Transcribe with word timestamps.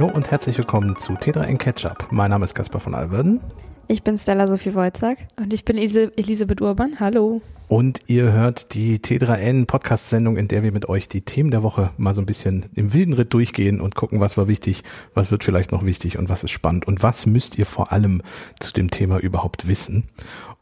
Hallo 0.00 0.14
und 0.14 0.30
herzlich 0.30 0.56
willkommen 0.56 0.96
zu 0.96 1.12
T3N 1.12 1.58
Ketchup. 1.58 2.06
Mein 2.10 2.30
Name 2.30 2.46
ist 2.46 2.54
Caspar 2.54 2.80
von 2.80 2.94
Alverden. 2.94 3.42
Ich 3.86 4.02
bin 4.02 4.16
Stella 4.16 4.46
Sophie 4.46 4.74
Wojcik. 4.74 5.18
Und 5.36 5.52
ich 5.52 5.66
bin 5.66 5.76
Elisabeth 5.76 6.62
Urban. 6.62 6.98
Hallo. 7.00 7.42
Und 7.68 8.00
ihr 8.06 8.32
hört 8.32 8.72
die 8.72 8.98
T3N 8.98 9.66
Podcast-Sendung, 9.66 10.38
in 10.38 10.48
der 10.48 10.62
wir 10.62 10.72
mit 10.72 10.88
euch 10.88 11.06
die 11.06 11.20
Themen 11.20 11.50
der 11.50 11.62
Woche 11.62 11.90
mal 11.98 12.14
so 12.14 12.22
ein 12.22 12.26
bisschen 12.26 12.64
im 12.74 12.94
wilden 12.94 13.12
Ritt 13.12 13.34
durchgehen 13.34 13.78
und 13.82 13.94
gucken, 13.94 14.20
was 14.20 14.38
war 14.38 14.48
wichtig, 14.48 14.84
was 15.12 15.30
wird 15.30 15.44
vielleicht 15.44 15.70
noch 15.70 15.84
wichtig 15.84 16.16
und 16.16 16.30
was 16.30 16.44
ist 16.44 16.50
spannend 16.50 16.88
und 16.88 17.02
was 17.02 17.26
müsst 17.26 17.58
ihr 17.58 17.66
vor 17.66 17.92
allem 17.92 18.22
zu 18.58 18.72
dem 18.72 18.90
Thema 18.90 19.18
überhaupt 19.18 19.68
wissen. 19.68 20.08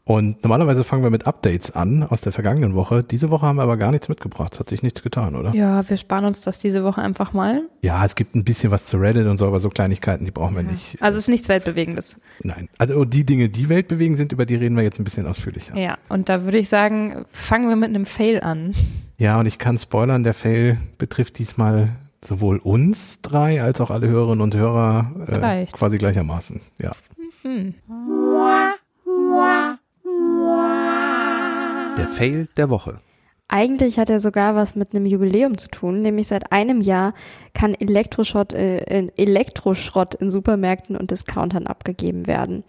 Und 0.09 0.43
normalerweise 0.43 0.83
fangen 0.83 1.03
wir 1.03 1.11
mit 1.11 1.27
Updates 1.27 1.75
an 1.75 2.01
aus 2.01 2.21
der 2.21 2.31
vergangenen 2.31 2.73
Woche. 2.73 3.03
Diese 3.03 3.29
Woche 3.29 3.45
haben 3.45 3.57
wir 3.57 3.61
aber 3.61 3.77
gar 3.77 3.91
nichts 3.91 4.09
mitgebracht. 4.09 4.53
Es 4.55 4.59
hat 4.59 4.69
sich 4.69 4.81
nichts 4.81 5.03
getan, 5.03 5.35
oder? 5.35 5.53
Ja, 5.53 5.87
wir 5.87 5.97
sparen 5.97 6.25
uns 6.25 6.41
das 6.41 6.57
diese 6.57 6.83
Woche 6.83 6.99
einfach 6.99 7.33
mal. 7.33 7.61
Ja, 7.83 8.03
es 8.03 8.15
gibt 8.15 8.33
ein 8.33 8.43
bisschen 8.43 8.71
was 8.71 8.85
zu 8.85 8.97
Reddit 8.97 9.27
und 9.27 9.37
so, 9.37 9.45
aber 9.45 9.59
so 9.59 9.69
Kleinigkeiten, 9.69 10.25
die 10.25 10.31
brauchen 10.31 10.55
wir 10.55 10.63
ja. 10.63 10.71
nicht. 10.71 10.99
Also 10.99 11.19
es 11.19 11.25
ist 11.25 11.29
nichts 11.29 11.47
Weltbewegendes. 11.47 12.17
Nein. 12.41 12.69
Also 12.79 13.05
die 13.05 13.23
Dinge, 13.23 13.49
die 13.49 13.69
weltbewegend 13.69 14.17
sind, 14.17 14.31
über 14.31 14.47
die 14.47 14.55
reden 14.55 14.75
wir 14.75 14.81
jetzt 14.81 14.99
ein 14.99 15.03
bisschen 15.03 15.27
ausführlicher. 15.27 15.77
Ja, 15.77 15.99
und 16.09 16.27
da 16.27 16.43
würde 16.43 16.57
ich 16.57 16.69
sagen, 16.69 17.27
fangen 17.29 17.69
wir 17.69 17.75
mit 17.75 17.89
einem 17.89 18.05
Fail 18.05 18.41
an. 18.41 18.73
Ja, 19.19 19.39
und 19.39 19.45
ich 19.45 19.59
kann 19.59 19.77
spoilern, 19.77 20.23
der 20.23 20.33
Fail 20.33 20.79
betrifft 20.97 21.37
diesmal 21.37 21.89
sowohl 22.25 22.57
uns 22.57 23.21
drei 23.21 23.61
als 23.61 23.79
auch 23.79 23.91
alle 23.91 24.07
Hörerinnen 24.07 24.41
und 24.41 24.55
Hörer 24.55 25.11
äh, 25.27 25.65
quasi 25.67 25.99
gleichermaßen. 25.99 26.61
Ja. 26.81 26.93
Mhm. 27.43 27.75
Fail 32.19 32.49
der 32.57 32.69
Woche. 32.69 32.97
Eigentlich 33.47 33.97
hat 33.97 34.09
er 34.09 34.19
sogar 34.19 34.53
was 34.53 34.75
mit 34.75 34.93
einem 34.93 35.05
Jubiläum 35.05 35.57
zu 35.57 35.69
tun, 35.69 36.01
nämlich 36.01 36.27
seit 36.27 36.51
einem 36.51 36.81
Jahr 36.81 37.13
kann 37.53 37.73
Elektroschrott, 37.73 38.51
äh, 38.51 39.07
Elektroschrott 39.15 40.15
in 40.15 40.29
Supermärkten 40.29 40.97
und 40.97 41.11
Discountern 41.11 41.65
abgegeben 41.65 42.27
werden. 42.27 42.65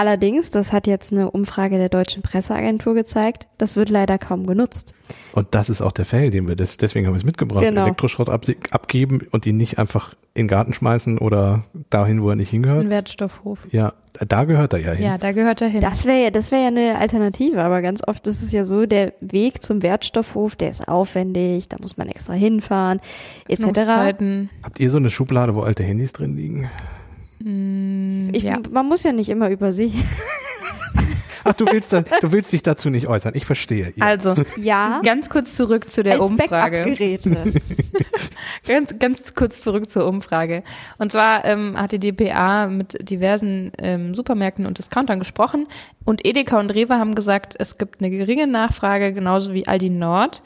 Allerdings, 0.00 0.50
das 0.50 0.72
hat 0.72 0.86
jetzt 0.86 1.12
eine 1.12 1.30
Umfrage 1.30 1.76
der 1.76 1.90
deutschen 1.90 2.22
Presseagentur 2.22 2.94
gezeigt, 2.94 3.48
das 3.58 3.76
wird 3.76 3.90
leider 3.90 4.16
kaum 4.16 4.46
genutzt. 4.46 4.94
Und 5.34 5.48
das 5.50 5.68
ist 5.68 5.82
auch 5.82 5.92
der 5.92 6.06
Fall, 6.06 6.30
den 6.30 6.48
wir, 6.48 6.56
das, 6.56 6.78
deswegen 6.78 7.06
haben 7.06 7.12
wir 7.12 7.18
es 7.18 7.24
mitgebracht, 7.24 7.62
genau. 7.62 7.82
Elektroschrott 7.82 8.30
ab, 8.30 8.46
abgeben 8.70 9.28
und 9.30 9.44
ihn 9.44 9.58
nicht 9.58 9.78
einfach 9.78 10.14
in 10.32 10.44
den 10.44 10.48
Garten 10.48 10.72
schmeißen 10.72 11.18
oder 11.18 11.64
dahin, 11.90 12.22
wo 12.22 12.30
er 12.30 12.36
nicht 12.36 12.48
hingehört. 12.48 12.80
Ein 12.80 12.88
Wertstoffhof. 12.88 13.66
Ja, 13.72 13.92
da 14.26 14.44
gehört 14.44 14.72
er 14.72 14.78
ja 14.78 14.92
hin. 14.92 15.04
Ja, 15.04 15.18
da 15.18 15.32
gehört 15.32 15.60
er 15.60 15.68
hin. 15.68 15.82
Das 15.82 16.06
wäre 16.06 16.22
ja, 16.22 16.30
das 16.30 16.50
wäre 16.50 16.62
ja 16.62 16.68
eine 16.68 16.98
Alternative, 16.98 17.62
aber 17.62 17.82
ganz 17.82 18.00
oft 18.08 18.26
ist 18.26 18.42
es 18.42 18.52
ja 18.52 18.64
so, 18.64 18.86
der 18.86 19.12
Weg 19.20 19.62
zum 19.62 19.82
Wertstoffhof, 19.82 20.56
der 20.56 20.70
ist 20.70 20.88
aufwendig, 20.88 21.68
da 21.68 21.76
muss 21.78 21.98
man 21.98 22.08
extra 22.08 22.32
hinfahren, 22.32 23.00
etc. 23.48 23.64
Habt 24.62 24.80
ihr 24.80 24.90
so 24.90 24.96
eine 24.96 25.10
Schublade, 25.10 25.54
wo 25.54 25.60
alte 25.60 25.82
Handys 25.82 26.14
drin 26.14 26.38
liegen? 26.38 26.70
Mm, 27.42 28.30
ich, 28.32 28.42
ja. 28.42 28.58
Man 28.70 28.86
muss 28.86 29.02
ja 29.02 29.12
nicht 29.12 29.28
immer 29.28 29.50
über 29.50 29.72
sie. 29.72 29.92
Ach, 31.44 31.54
du 31.54 31.66
willst, 31.66 31.92
da, 31.92 32.02
du 32.20 32.32
willst 32.32 32.52
dich 32.52 32.62
dazu 32.62 32.90
nicht 32.90 33.08
äußern. 33.08 33.32
Ich 33.34 33.46
verstehe. 33.46 33.92
Ja. 33.96 34.04
Also, 34.04 34.34
ja. 34.56 35.00
Ganz 35.02 35.30
kurz 35.30 35.56
zurück 35.56 35.88
zu 35.88 36.02
der 36.02 36.20
Als 36.20 36.30
Umfrage. 36.30 36.96
ganz, 38.66 38.98
ganz 38.98 39.34
kurz 39.34 39.62
zurück 39.62 39.88
zur 39.88 40.06
Umfrage. 40.06 40.62
Und 40.98 41.12
zwar 41.12 41.44
ähm, 41.44 41.76
hat 41.76 41.92
die 41.92 41.98
DPA 41.98 42.66
mit 42.66 43.08
diversen 43.08 43.72
ähm, 43.78 44.14
Supermärkten 44.14 44.66
und 44.66 44.78
Discountern 44.78 45.18
gesprochen 45.18 45.66
und 46.04 46.26
Edeka 46.26 46.60
und 46.60 46.70
Rewe 46.70 46.98
haben 46.98 47.14
gesagt, 47.14 47.54
es 47.58 47.78
gibt 47.78 48.00
eine 48.00 48.10
geringe 48.10 48.46
Nachfrage, 48.46 49.12
genauso 49.12 49.54
wie 49.54 49.66
Aldi 49.66 49.90
Nord. 49.90 50.42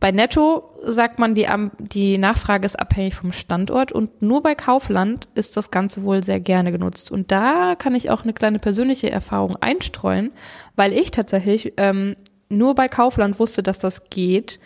Bei 0.00 0.12
Netto 0.12 0.76
sagt 0.84 1.18
man, 1.18 1.34
die, 1.34 1.46
die 1.78 2.18
Nachfrage 2.18 2.64
ist 2.64 2.78
abhängig 2.78 3.16
vom 3.16 3.32
Standort 3.32 3.90
und 3.90 4.22
nur 4.22 4.42
bei 4.42 4.54
Kaufland 4.54 5.28
ist 5.34 5.56
das 5.56 5.72
Ganze 5.72 6.04
wohl 6.04 6.22
sehr 6.22 6.38
gerne 6.38 6.70
genutzt. 6.70 7.10
Und 7.10 7.32
da 7.32 7.74
kann 7.76 7.96
ich 7.96 8.10
auch 8.10 8.22
eine 8.22 8.32
kleine 8.32 8.60
persönliche 8.60 9.10
Erfahrung 9.10 9.56
einstreuen, 9.56 10.30
weil 10.76 10.92
ich 10.92 11.10
tatsächlich 11.10 11.72
ähm, 11.78 12.14
nur 12.48 12.76
bei 12.76 12.86
Kaufland 12.88 13.40
wusste, 13.40 13.64
dass 13.64 13.80
das 13.80 14.08
geht, 14.08 14.60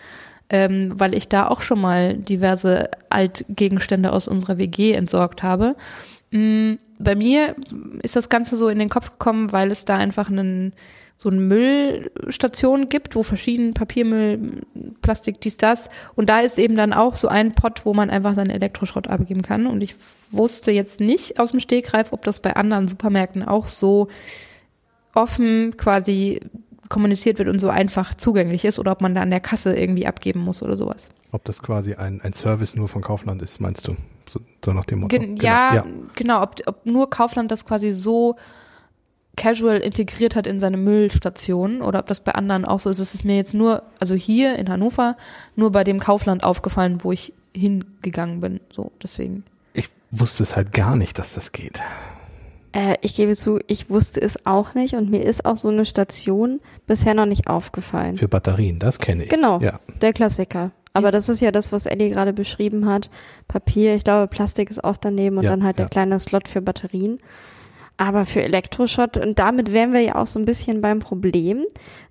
ähm, 0.51 0.93
weil 0.97 1.15
ich 1.15 1.29
da 1.29 1.49
auch 1.49 1.63
schon 1.63 1.81
mal 1.81 2.15
diverse 2.15 2.91
Altgegenstände 3.09 4.13
aus 4.13 4.29
unserer 4.29 4.59
WG 4.59 4.93
entsorgt 4.93 5.43
habe. 5.43 5.77
Mm, 6.31 6.75
bei 6.99 7.15
mir 7.15 7.57
ist 8.03 8.17
das 8.17 8.29
Ganze 8.29 8.59
so 8.59 8.69
in 8.69 8.79
den 8.79 8.91
Kopf 8.91 9.13
gekommen, 9.13 9.51
weil 9.51 9.71
es 9.71 9.87
da 9.87 9.97
einfach 9.97 10.29
einen 10.29 10.75
so 11.23 11.29
eine 11.29 11.41
Müllstation 11.41 12.89
gibt, 12.89 13.15
wo 13.15 13.23
verschiedene 13.23 13.75
Papiermüll, 13.75 14.63
Plastik, 15.03 15.41
dies, 15.41 15.57
das. 15.57 15.89
Und 16.17 16.29
da 16.29 16.41
ist 16.41 16.59
eben 16.59 16.75
dann 16.75 16.93
auch 16.93 17.15
so 17.15 17.29
ein 17.29 17.53
Pott, 17.53 17.87
wo 17.87 17.95
man 17.95 18.11
einfach 18.11 18.35
seinen 18.35 18.51
Elektroschrott 18.51 19.07
abgeben 19.07 19.43
kann. 19.43 19.69
Und 19.69 19.83
ich 19.83 19.95
wusste 20.33 20.73
jetzt 20.73 20.99
nicht 20.99 21.39
aus 21.39 21.53
dem 21.53 21.61
Stegreif, 21.61 22.13
ob 22.13 22.25
das 22.25 22.41
bei 22.41 22.57
anderen 22.57 22.89
Supermärkten 22.89 23.45
auch 23.45 23.69
so 23.69 24.09
offen 25.15 25.77
quasi 25.77 26.41
kommuniziert 26.89 27.39
wird 27.39 27.49
und 27.49 27.61
so 27.61 27.69
einfach 27.69 28.15
zugänglich 28.15 28.65
ist 28.65 28.81
oder 28.81 28.91
ob 28.91 29.01
man 29.01 29.15
da 29.15 29.23
an 29.23 29.31
der 29.31 29.39
Kasse 29.39 29.77
irgendwie 29.77 30.09
abgeben 30.09 30.41
muss 30.41 30.61
oder 30.61 30.77
sowas. 30.77 31.09
Ob 31.31 31.45
das 31.45 31.63
quasi 31.63 31.95
ein, 31.95 32.21
ein 32.23 32.33
Service 32.33 32.75
nur 32.75 32.89
von 32.89 33.01
Kaufland 33.01 33.43
ist, 33.43 33.61
meinst 33.61 33.87
du? 33.87 33.95
So, 34.29 34.41
so 34.65 34.73
nach 34.73 34.87
dem 34.87 35.01
Motto. 35.01 35.17
Gen 35.17 35.37
genau. 35.37 35.45
Ja, 35.45 35.75
ja, 35.77 35.85
genau. 36.17 36.43
Ob, 36.43 36.57
ob 36.67 36.85
nur 36.85 37.09
Kaufland 37.09 37.53
das 37.53 37.65
quasi 37.65 37.93
so 37.93 38.35
casual 39.37 39.79
integriert 39.79 40.37
hat 40.37 40.47
in 40.47 40.61
seine 40.61 40.77
Müllstation 40.77 41.83
oder 41.83 42.01
ob 42.01 42.07
das 42.07 42.21
bei 42.21 42.33
anderen 42.33 42.65
auch 42.65 42.81
so 42.81 42.91
ist. 42.91 42.99
Es 42.99 43.15
ist 43.15 43.25
mir 43.25 43.37
jetzt 43.37 43.55
nur, 43.55 43.83
also 43.99 44.15
hier 44.15 44.59
in 44.59 44.69
Hannover, 44.69 45.17
nur 45.57 45.73
bei 45.73 45.85
dem 45.85 46.01
Kaufland 46.01 46.45
aufgefallen, 46.45 46.99
wo 47.03 47.13
ich 47.13 47.33
hingegangen 47.55 48.41
bin. 48.41 48.61
So, 48.71 48.93
deswegen. 49.03 49.45
Ich 49.75 49.89
wusste 50.11 50.43
es 50.43 50.57
halt 50.57 50.73
gar 50.73 50.97
nicht, 50.97 51.19
dass 51.19 51.35
das 51.35 51.53
geht. 51.53 51.81
Äh, 52.73 52.97
ich 53.01 53.15
gebe 53.15 53.35
zu, 53.37 53.61
ich 53.67 53.91
wusste 53.91 54.21
es 54.21 54.47
auch 54.47 54.75
nicht 54.75 54.95
und 54.95 55.11
mir 55.11 55.23
ist 55.23 55.45
auch 55.45 55.57
so 55.57 55.69
eine 55.69 55.85
Station 55.85 56.61
bisher 56.87 57.15
noch 57.15 57.27
nicht 57.27 57.47
aufgefallen. 57.47 58.17
Für 58.17 58.29
Batterien, 58.29 58.79
das 58.79 58.99
kenne 58.99 59.25
ich. 59.25 59.31
Genau, 59.31 59.61
ja. 59.61 59.81
der 60.01 60.13
Klassiker. 60.13 60.71
Aber 60.95 61.11
das 61.11 61.31
ist 61.31 61.41
ja 61.41 61.51
das, 61.51 61.73
was 61.73 61.87
Ellie 61.87 62.11
gerade 62.11 62.35
beschrieben 62.35 62.87
hat. 62.87 63.09
Papier, 63.49 63.95
ich 63.95 64.05
glaube, 64.05 64.29
Plastik 64.29 64.69
ist 64.69 64.85
auch 64.85 64.99
daneben 64.99 65.39
und 65.39 65.45
ja, 65.45 65.51
dann 65.51 65.65
halt 65.65 65.79
ja. 65.79 65.85
der 65.85 65.91
kleine 65.91 66.21
Slot 66.21 66.49
für 66.49 66.61
Batterien. 66.61 67.19
Aber 67.97 68.25
für 68.25 68.43
Elektroschrott, 68.43 69.17
und 69.17 69.39
damit 69.39 69.73
wären 69.73 69.93
wir 69.93 70.01
ja 70.01 70.17
auch 70.17 70.27
so 70.27 70.39
ein 70.39 70.45
bisschen 70.45 70.81
beim 70.81 70.99
Problem, 70.99 71.65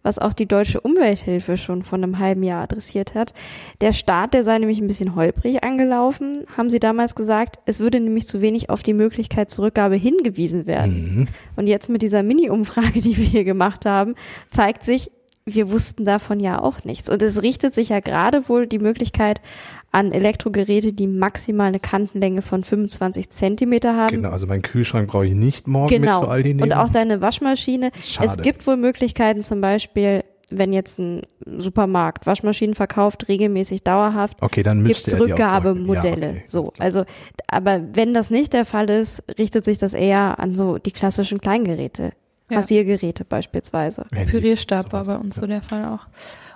was 0.03 0.19
auch 0.19 0.34
die 0.34 0.46
Deutsche 0.46 0.80
Umwelthilfe 0.80 1.58
schon 1.58 1.84
vor 1.84 1.97
einem 1.97 2.19
halben 2.19 2.44
Jahr 2.44 2.64
adressiert 2.64 3.14
hat. 3.14 3.34
Der 3.81 3.92
Staat, 3.92 4.34
der 4.34 4.44
sei 4.44 4.58
nämlich 4.59 4.80
ein 4.80 4.88
bisschen 4.88 5.16
holprig 5.16 5.64
angelaufen, 5.64 6.46
haben 6.56 6.69
sie 6.69 6.80
damals 6.80 7.16
gesagt, 7.16 7.59
es 7.66 7.80
würde 7.80 8.00
nämlich 8.00 8.28
zu 8.28 8.42
wenig 8.42 8.69
auf 8.69 8.84
die 8.84 8.94
Möglichkeit 8.94 9.50
zur 9.50 9.66
Rückgabe 9.66 9.96
hingewiesen 9.96 10.66
werden. 10.66 11.16
Mhm. 11.16 11.28
Und 11.56 11.68
jetzt 11.68 11.90
mit 11.90 12.02
dieser 12.02 12.24
Mini-Umfrage, 12.24 13.02
die 13.02 13.18
wir 13.18 13.25
hier 13.25 13.44
gemacht 13.44 13.86
haben, 13.86 14.16
zeigt 14.50 14.84
sich, 14.84 15.12
wir 15.46 15.72
wussten 15.72 16.06
davon 16.06 16.40
ja 16.40 16.62
auch 16.62 16.84
nichts. 16.84 17.09
Und 17.09 17.22
es 17.22 17.42
richtet 17.42 17.74
sich 17.74 17.90
ja 17.90 18.00
gerade 18.00 18.48
wohl 18.48 18.68
die 18.68 18.80
Möglichkeit 18.80 19.42
an 19.91 20.13
Elektrogeräte, 20.13 20.94
die 20.94 21.07
maximal 21.07 21.68
eine 21.68 21.79
Kantenlänge 21.79 22.41
von 22.41 22.63
25 22.63 23.29
Zentimeter 23.29 23.96
haben. 23.96 24.16
Genau, 24.16 24.29
also 24.29 24.47
meinen 24.47 24.62
Kühlschrank 24.62 25.09
brauche 25.09 25.25
ich 25.25 25.34
nicht 25.34 25.68
morgen 25.68 25.90
genau. 25.90 26.19
mit 26.19 26.25
zu 26.25 26.31
Aldi 26.31 26.53
nehmen. 26.53 26.72
Und 26.72 26.78
auch 26.78 26.90
deine 26.90 27.22
Waschmaschine. 27.22 27.91
Schade. 28.01 28.28
Es 28.28 28.38
gibt 28.38 28.66
wohl 28.66 28.78
Möglichkeiten, 28.78 29.44
zum 29.44 29.59
Beispiel, 29.59 30.24
wenn 30.50 30.72
jetzt 30.72 30.97
ein 30.97 31.24
Supermarkt 31.57 32.25
Waschmaschinen 32.25 32.74
verkauft, 32.74 33.28
regelmäßig 33.28 33.84
dauerhaft, 33.84 34.41
okay, 34.41 34.63
dann 34.63 34.85
gibt 34.85 35.06
es 35.06 35.19
Rückgabemodelle. 35.19 36.25
Ja, 36.25 36.31
okay, 36.31 36.44
so, 36.46 36.72
also, 36.80 37.03
aber 37.47 37.81
wenn 37.94 38.13
das 38.13 38.30
nicht 38.30 38.53
der 38.53 38.63
Fall 38.63 38.90
ist, 38.90 39.24
richtet 39.38 39.66
sich 39.66 39.78
das 39.78 39.94
eher 39.94 40.40
an 40.40 40.56
so 40.56 40.78
die 40.78 40.91
klassischen 40.91 41.40
Kleingeräte. 41.40 42.13
Ja. 42.50 42.57
Rasiergeräte 42.57 43.24
beispielsweise. 43.24 44.06
Pürierstab 44.30 44.91
war 44.91 45.06
bei 45.06 45.15
uns 45.15 45.38
ja. 45.38 45.42
so 45.42 45.48
der 45.48 45.62
Fall 45.62 45.86
auch. 45.86 46.07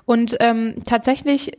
Und 0.05 0.35
ähm, 0.41 0.75
tatsächlich 0.85 1.53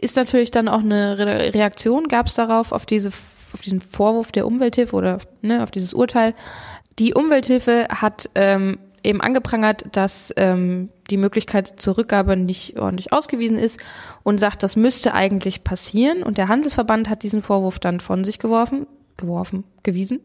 ist 0.00 0.16
natürlich 0.16 0.50
dann 0.50 0.68
auch 0.68 0.80
eine 0.80 1.18
Reaktion, 1.18 2.08
gab 2.08 2.26
es 2.26 2.34
darauf, 2.34 2.72
auf, 2.72 2.86
diese, 2.86 3.10
auf 3.10 3.60
diesen 3.62 3.80
Vorwurf 3.80 4.32
der 4.32 4.46
Umwelthilfe 4.46 4.96
oder 4.96 5.18
ne, 5.42 5.62
auf 5.62 5.70
dieses 5.70 5.94
Urteil. 5.94 6.34
Die 6.98 7.14
Umwelthilfe 7.14 7.86
hat 7.88 8.30
ähm, 8.34 8.78
eben 9.02 9.20
angeprangert, 9.20 9.84
dass 9.92 10.32
ähm, 10.36 10.90
die 11.10 11.16
Möglichkeit 11.16 11.74
zur 11.76 11.98
Rückgabe 11.98 12.36
nicht 12.36 12.78
ordentlich 12.78 13.12
ausgewiesen 13.12 13.58
ist 13.58 13.80
und 14.22 14.38
sagt, 14.38 14.62
das 14.62 14.76
müsste 14.76 15.14
eigentlich 15.14 15.64
passieren. 15.64 16.22
Und 16.22 16.38
der 16.38 16.48
Handelsverband 16.48 17.08
hat 17.08 17.22
diesen 17.22 17.42
Vorwurf 17.42 17.78
dann 17.78 18.00
von 18.00 18.24
sich 18.24 18.38
geworfen, 18.38 18.86
geworfen, 19.16 19.64
gewiesen. 19.82 20.20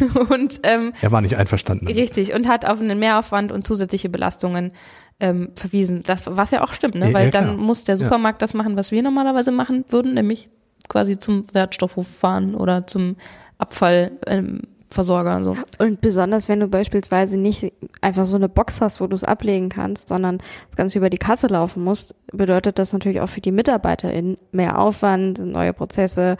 und 0.30 0.60
ähm, 0.62 0.92
er 1.00 1.12
war 1.12 1.20
nicht 1.20 1.36
einverstanden. 1.36 1.86
Richtig 1.86 2.32
und 2.34 2.48
hat 2.48 2.64
auf 2.66 2.80
einen 2.80 2.98
Mehraufwand 2.98 3.52
und 3.52 3.66
zusätzliche 3.66 4.08
Belastungen 4.08 4.72
ähm, 5.20 5.50
verwiesen. 5.54 6.02
Das, 6.04 6.22
was 6.24 6.50
ja 6.50 6.62
auch 6.62 6.72
stimmt, 6.72 6.94
ne? 6.94 7.08
Ja, 7.08 7.14
Weil 7.14 7.26
ja, 7.26 7.30
dann 7.30 7.56
muss 7.56 7.84
der 7.84 7.96
Supermarkt 7.96 8.40
ja. 8.40 8.44
das 8.44 8.54
machen, 8.54 8.76
was 8.76 8.90
wir 8.90 9.02
normalerweise 9.02 9.50
machen 9.50 9.84
würden, 9.88 10.14
nämlich 10.14 10.48
quasi 10.88 11.18
zum 11.18 11.44
Wertstoffhof 11.52 12.06
fahren 12.06 12.54
oder 12.54 12.86
zum 12.86 13.16
Abfallversorger. 13.58 15.36
Ähm, 15.36 15.44
so. 15.44 15.56
Und 15.78 16.00
besonders, 16.00 16.48
wenn 16.48 16.60
du 16.60 16.68
beispielsweise 16.68 17.36
nicht 17.36 17.72
einfach 18.00 18.24
so 18.24 18.36
eine 18.36 18.48
Box 18.48 18.80
hast, 18.80 19.00
wo 19.00 19.06
du 19.06 19.16
es 19.16 19.24
ablegen 19.24 19.68
kannst, 19.68 20.08
sondern 20.08 20.38
das 20.68 20.76
Ganze 20.76 20.98
über 20.98 21.10
die 21.10 21.18
Kasse 21.18 21.48
laufen 21.48 21.82
musst, 21.82 22.14
bedeutet 22.32 22.78
das 22.78 22.92
natürlich 22.92 23.20
auch 23.20 23.28
für 23.28 23.40
die 23.40 23.52
MitarbeiterInnen 23.52 24.36
mehr 24.52 24.78
Aufwand, 24.78 25.40
neue 25.40 25.72
Prozesse, 25.72 26.36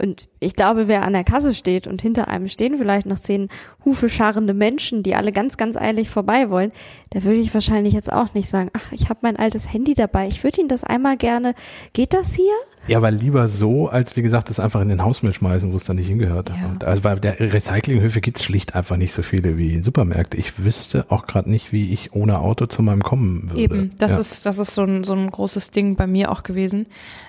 Und 0.00 0.28
ich 0.38 0.54
glaube, 0.54 0.86
wer 0.86 1.02
an 1.02 1.12
der 1.12 1.24
Kasse 1.24 1.54
steht 1.54 1.86
und 1.86 2.00
hinter 2.00 2.28
einem 2.28 2.48
stehen 2.48 2.78
vielleicht 2.78 3.06
noch 3.06 3.18
zehn 3.18 3.48
Hufe 3.84 4.08
scharrende 4.08 4.54
Menschen, 4.54 5.02
die 5.02 5.14
alle 5.14 5.32
ganz, 5.32 5.56
ganz 5.56 5.76
eilig 5.76 6.08
vorbei 6.08 6.50
wollen, 6.50 6.72
da 7.10 7.24
würde 7.24 7.40
ich 7.40 7.52
wahrscheinlich 7.52 7.94
jetzt 7.94 8.12
auch 8.12 8.32
nicht 8.34 8.48
sagen, 8.48 8.70
ach, 8.74 8.92
ich 8.92 9.08
habe 9.08 9.20
mein 9.22 9.36
altes 9.36 9.72
Handy 9.72 9.94
dabei, 9.94 10.28
ich 10.28 10.44
würde 10.44 10.60
Ihnen 10.60 10.68
das 10.68 10.84
einmal 10.84 11.16
gerne, 11.16 11.54
geht 11.92 12.14
das 12.14 12.34
hier? 12.34 12.54
Ja, 12.86 12.96
aber 12.96 13.10
lieber 13.10 13.48
so, 13.48 13.88
als 13.88 14.16
wie 14.16 14.22
gesagt, 14.22 14.48
das 14.48 14.58
einfach 14.58 14.80
in 14.80 14.88
den 14.88 15.04
Hausmüll 15.04 15.34
schmeißen, 15.34 15.70
wo 15.70 15.76
es 15.76 15.84
dann 15.84 15.96
nicht 15.96 16.08
hingehört. 16.08 16.48
Ja. 16.48 16.86
Also 16.86 17.04
weil 17.04 17.20
der 17.20 17.38
Recyclinghöfe 17.38 18.22
gibt 18.22 18.38
es 18.38 18.44
schlicht 18.44 18.74
einfach 18.74 18.96
nicht 18.96 19.12
so 19.12 19.22
viele 19.22 19.58
wie 19.58 19.82
Supermärkte. 19.82 20.38
Ich 20.38 20.64
wüsste 20.64 21.04
auch 21.10 21.26
gerade 21.26 21.50
nicht, 21.50 21.70
wie 21.70 21.92
ich 21.92 22.14
ohne 22.14 22.38
Auto 22.38 22.64
zu 22.66 22.82
meinem 22.82 23.02
kommen 23.02 23.50
würde. 23.50 23.60
Eben, 23.60 23.92
das 23.98 24.12
ja. 24.12 24.18
ist, 24.18 24.46
das 24.46 24.58
ist 24.58 24.72
so 24.72 24.84
ein, 24.84 25.04
so 25.04 25.12
ein 25.12 25.30
großes 25.30 25.70
Ding 25.70 25.96
bei 25.96 26.06
mir 26.06 26.32
auch 26.32 26.42
gewesen. 26.42 26.86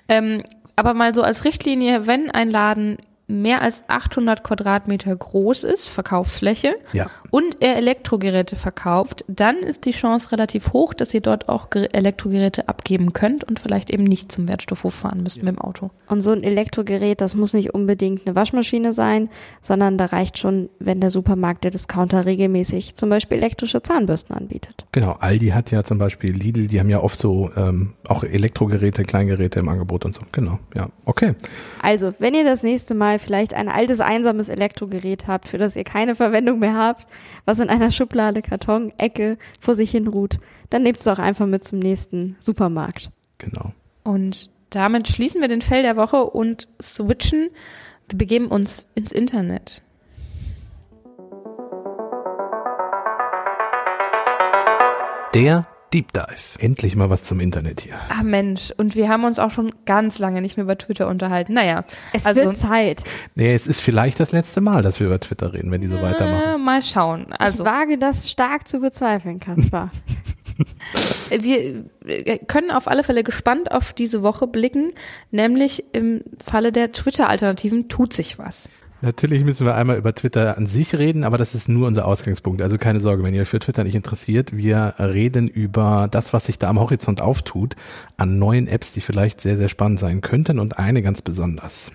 Ähm, 0.08 0.44
aber 0.80 0.94
mal 0.94 1.14
so 1.14 1.22
als 1.22 1.44
Richtlinie, 1.44 2.08
wenn 2.08 2.32
ein 2.32 2.50
Laden 2.50 2.98
mehr 3.28 3.62
als 3.62 3.84
800 3.88 4.44
Quadratmeter 4.44 5.16
groß 5.16 5.64
ist, 5.64 5.88
Verkaufsfläche, 5.88 6.76
ja. 6.94 7.12
Und 7.32 7.58
er 7.62 7.78
Elektrogeräte 7.78 8.56
verkauft, 8.56 9.26
dann 9.28 9.58
ist 9.58 9.86
die 9.86 9.92
Chance 9.92 10.32
relativ 10.32 10.74
hoch, 10.74 10.94
dass 10.94 11.14
ihr 11.14 11.22
dort 11.22 11.50
auch 11.50 11.68
Elektrogeräte 11.72 12.68
abgeben 12.68 13.14
könnt 13.14 13.44
und 13.44 13.60
vielleicht 13.60 13.90
eben 13.92 14.04
nicht 14.04 14.32
zum 14.32 14.48
Wertstoffhof 14.48 14.94
fahren 14.94 15.24
müsst 15.24 15.38
ja. 15.38 15.44
mit 15.44 15.56
dem 15.56 15.60
Auto. 15.60 15.92
Und 16.08 16.22
so 16.22 16.32
ein 16.32 16.44
Elektrogerät, 16.44 17.22
das 17.22 17.36
muss 17.36 17.54
nicht 17.54 17.74
unbedingt 17.74 18.26
eine 18.26 18.36
Waschmaschine 18.36 18.94
sein, 18.94 19.30
sondern 19.62 19.98
da 19.98 20.06
reicht 20.06 20.38
schon, 20.38 20.70
wenn 20.80 21.02
der 21.02 21.12
Supermarkt, 21.12 21.64
der 21.64 21.72
Discounter 21.72 22.26
regelmäßig 22.26 22.96
zum 22.96 23.10
Beispiel 23.10 23.38
elektrische 23.38 23.82
Zahnbürsten 23.82 24.36
anbietet. 24.36 24.86
Genau, 24.92 25.18
Aldi 25.20 25.50
hat 25.50 25.72
ja 25.72 25.84
zum 25.84 25.98
Beispiel 25.98 26.32
Lidl, 26.32 26.68
die 26.68 26.80
haben 26.80 26.90
ja 26.90 27.02
oft 27.02 27.20
so 27.20 27.52
ähm, 27.56 27.94
auch 28.08 28.24
Elektrogeräte, 28.24 29.04
Kleingeräte 29.04 29.60
im 29.60 29.70
Angebot 29.70 30.06
und 30.06 30.14
so. 30.14 30.22
Genau, 30.32 30.60
ja, 30.76 30.90
okay. 31.06 31.36
Also, 31.82 32.14
wenn 32.20 32.34
ihr 32.34 32.44
das 32.44 32.64
nächste 32.64 32.96
Mal 32.96 33.20
vielleicht 33.20 33.54
ein 33.54 33.70
altes, 33.70 34.00
einsames 34.00 34.50
Elektrogerät 34.50 35.28
habt, 35.28 35.48
für 35.48 35.58
das 35.58 35.76
ihr 35.76 35.84
keine 35.84 36.16
Verwendung 36.16 36.60
mehr 36.60 36.76
habt, 36.76 37.08
was 37.46 37.60
in 37.60 37.70
einer 37.70 37.92
Schublade, 37.92 38.42
Karton, 38.42 38.94
Ecke 38.98 39.38
vor 39.60 39.76
sich 39.76 39.92
hin 39.92 40.08
ruht, 40.08 40.40
dann 40.70 40.84
nehmt 40.84 40.98
es 40.98 41.06
doch 41.06 41.20
einfach 41.20 41.46
mit 41.46 41.64
zum 41.64 41.80
nächsten 41.80 42.36
Supermarkt. 42.40 43.12
Genau. 43.38 43.74
Und 44.04 44.50
damit 44.70 45.08
schließen 45.08 45.42
wir 45.42 45.48
den 45.48 45.62
Fell 45.62 45.84
der 45.84 45.98
Woche 45.98 46.24
und 46.24 46.68
switchen. 46.82 47.50
Wir 48.08 48.18
begeben 48.18 48.48
uns 48.48 48.88
ins 48.96 49.12
Internet. 49.12 49.82
Der 55.34 55.68
Deep 55.94 56.14
Dive. 56.14 56.60
Endlich 56.60 56.96
mal 56.96 57.10
was 57.10 57.24
zum 57.24 57.40
Internet 57.40 57.82
hier. 57.82 58.00
Ah 58.10 58.22
Mensch, 58.24 58.72
und 58.78 58.96
wir 58.96 59.10
haben 59.10 59.24
uns 59.24 59.40
auch 59.40 59.50
schon 59.50 59.72
ganz 59.86 60.20
lange 60.20 60.42
nicht 60.42 60.56
mehr 60.56 60.64
über 60.64 60.78
Twitter 60.78 61.08
unterhalten. 61.08 61.54
Naja. 61.54 61.84
Es 62.14 62.26
also, 62.26 62.42
wird 62.42 62.58
Zeit. 62.58 63.04
Nee, 63.36 63.54
es 63.54 63.66
ist 63.66 63.82
vielleicht 63.82 64.20
das 64.20 64.32
letzte 64.32 64.62
Mal, 64.62 64.84
dass 64.84 65.00
wir 65.00 65.08
über 65.08 65.20
Twitter 65.20 65.54
reden, 65.54 65.72
wenn 65.72 65.82
die 65.82 65.88
so 65.88 65.98
äh, 65.98 66.02
weitermachen. 66.02 66.64
Mal 66.64 66.84
schauen. 66.84 67.34
Also, 67.34 67.64
ich 67.64 67.70
wage 67.70 67.98
das 67.98 68.30
stark 68.30 68.68
zu 68.68 68.80
bezweifeln, 68.80 69.40
Kaspar. 69.40 69.90
wir 71.30 71.86
können 72.48 72.70
auf 72.72 72.88
alle 72.88 73.04
Fälle 73.04 73.24
gespannt 73.24 73.72
auf 73.72 73.94
diese 73.94 74.22
Woche 74.22 74.46
blicken, 74.46 74.92
nämlich 75.32 75.86
im 75.94 76.22
Falle 76.38 76.72
der 76.72 76.92
Twitter-Alternativen 76.92 77.90
tut 77.90 78.14
sich 78.14 78.38
was. 78.38 78.70
Natürlich 79.02 79.46
müssen 79.46 79.66
wir 79.66 79.76
einmal 79.76 79.98
über 79.98 80.14
Twitter 80.14 80.58
an 80.58 80.66
sich 80.66 80.94
reden, 80.96 81.24
aber 81.24 81.38
das 81.38 81.56
ist 81.56 81.70
nur 81.70 81.88
unser 81.88 82.06
Ausgangspunkt. 82.06 82.62
Also 82.62 82.78
keine 82.78 83.00
Sorge, 83.00 83.24
wenn 83.24 83.34
ihr 83.34 83.42
euch 83.42 83.50
für 83.50 83.60
Twitter 83.60 83.86
nicht 83.86 83.96
interessiert. 83.96 84.56
Wir 84.56 84.96
reden 85.00 85.48
über 85.48 86.08
das, 86.12 86.34
was 86.34 86.48
sich 86.48 86.60
da 86.60 86.70
am 86.70 86.80
Horizont 86.80 87.22
auftut, 87.22 87.76
an 88.18 88.40
neuen 88.40 88.68
Apps, 88.68 88.92
die 88.92 89.02
vielleicht 89.02 89.40
sehr, 89.40 89.56
sehr 89.56 89.70
spannend 89.70 90.00
sein 90.00 90.20
könnten 90.20 90.60
und 90.60 90.80
eine 90.80 91.02
ganz 91.02 91.22
besonders. 91.22 91.94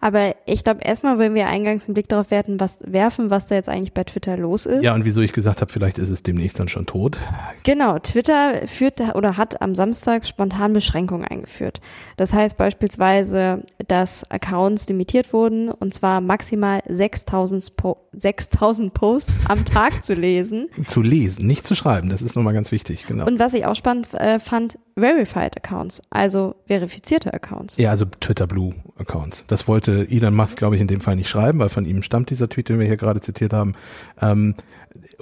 Aber 0.00 0.34
ich 0.46 0.64
glaube, 0.64 0.80
erstmal 0.82 1.18
wollen 1.18 1.34
wir 1.34 1.46
eingangs 1.46 1.86
einen 1.86 1.94
Blick 1.94 2.08
darauf 2.08 2.30
werfen 2.30 2.60
was, 2.60 2.78
werfen, 2.80 3.30
was 3.30 3.46
da 3.46 3.54
jetzt 3.54 3.68
eigentlich 3.68 3.92
bei 3.92 4.04
Twitter 4.04 4.36
los 4.36 4.66
ist. 4.66 4.82
Ja, 4.82 4.94
und 4.94 5.04
wieso 5.04 5.20
ich 5.22 5.32
gesagt 5.32 5.60
habe, 5.60 5.72
vielleicht 5.72 5.98
ist 5.98 6.10
es 6.10 6.22
demnächst 6.22 6.58
dann 6.58 6.68
schon 6.68 6.86
tot. 6.86 7.18
Genau, 7.62 7.98
Twitter 7.98 8.66
führt 8.66 9.00
oder 9.14 9.36
hat 9.36 9.62
am 9.62 9.74
Samstag 9.74 10.26
spontan 10.26 10.72
Beschränkungen 10.72 11.24
eingeführt. 11.24 11.80
Das 12.16 12.32
heißt 12.32 12.56
beispielsweise, 12.56 13.62
dass 13.88 14.30
Accounts 14.30 14.88
limitiert 14.88 15.32
wurden 15.32 15.70
und 15.70 15.94
zwar 15.94 16.20
maximal 16.20 16.82
6000 16.86 17.76
po 17.76 17.96
6000 18.12 18.94
Posts 18.94 19.32
am 19.48 19.64
Tag 19.64 20.04
zu 20.04 20.14
lesen. 20.14 20.68
Zu 20.86 21.02
lesen, 21.02 21.46
nicht 21.46 21.66
zu 21.66 21.74
schreiben, 21.74 22.10
das 22.10 22.22
ist 22.22 22.36
nochmal 22.36 22.54
ganz 22.54 22.70
wichtig, 22.70 23.06
genau. 23.06 23.26
Und 23.26 23.38
was 23.38 23.54
ich 23.54 23.66
auch 23.66 23.74
spannend 23.74 24.14
äh, 24.14 24.38
fand, 24.38 24.78
Verified 24.96 25.56
Accounts, 25.56 26.02
also 26.10 26.54
verifizierte 26.66 27.32
Accounts. 27.34 27.76
Ja, 27.78 27.90
also 27.90 28.04
Twitter 28.04 28.46
Blue 28.46 28.74
Accounts. 28.96 29.44
Das 29.54 29.68
wollte 29.68 30.08
Elon 30.10 30.34
Musk, 30.34 30.58
glaube 30.58 30.74
ich, 30.74 30.80
in 30.80 30.88
dem 30.88 31.00
Fall 31.00 31.14
nicht 31.14 31.28
schreiben, 31.28 31.60
weil 31.60 31.68
von 31.68 31.86
ihm 31.86 32.02
stammt 32.02 32.28
dieser 32.30 32.48
Tweet, 32.48 32.70
den 32.70 32.80
wir 32.80 32.86
hier 32.88 32.96
gerade 32.96 33.20
zitiert 33.20 33.52
haben. 33.52 33.74
Ähm, 34.20 34.56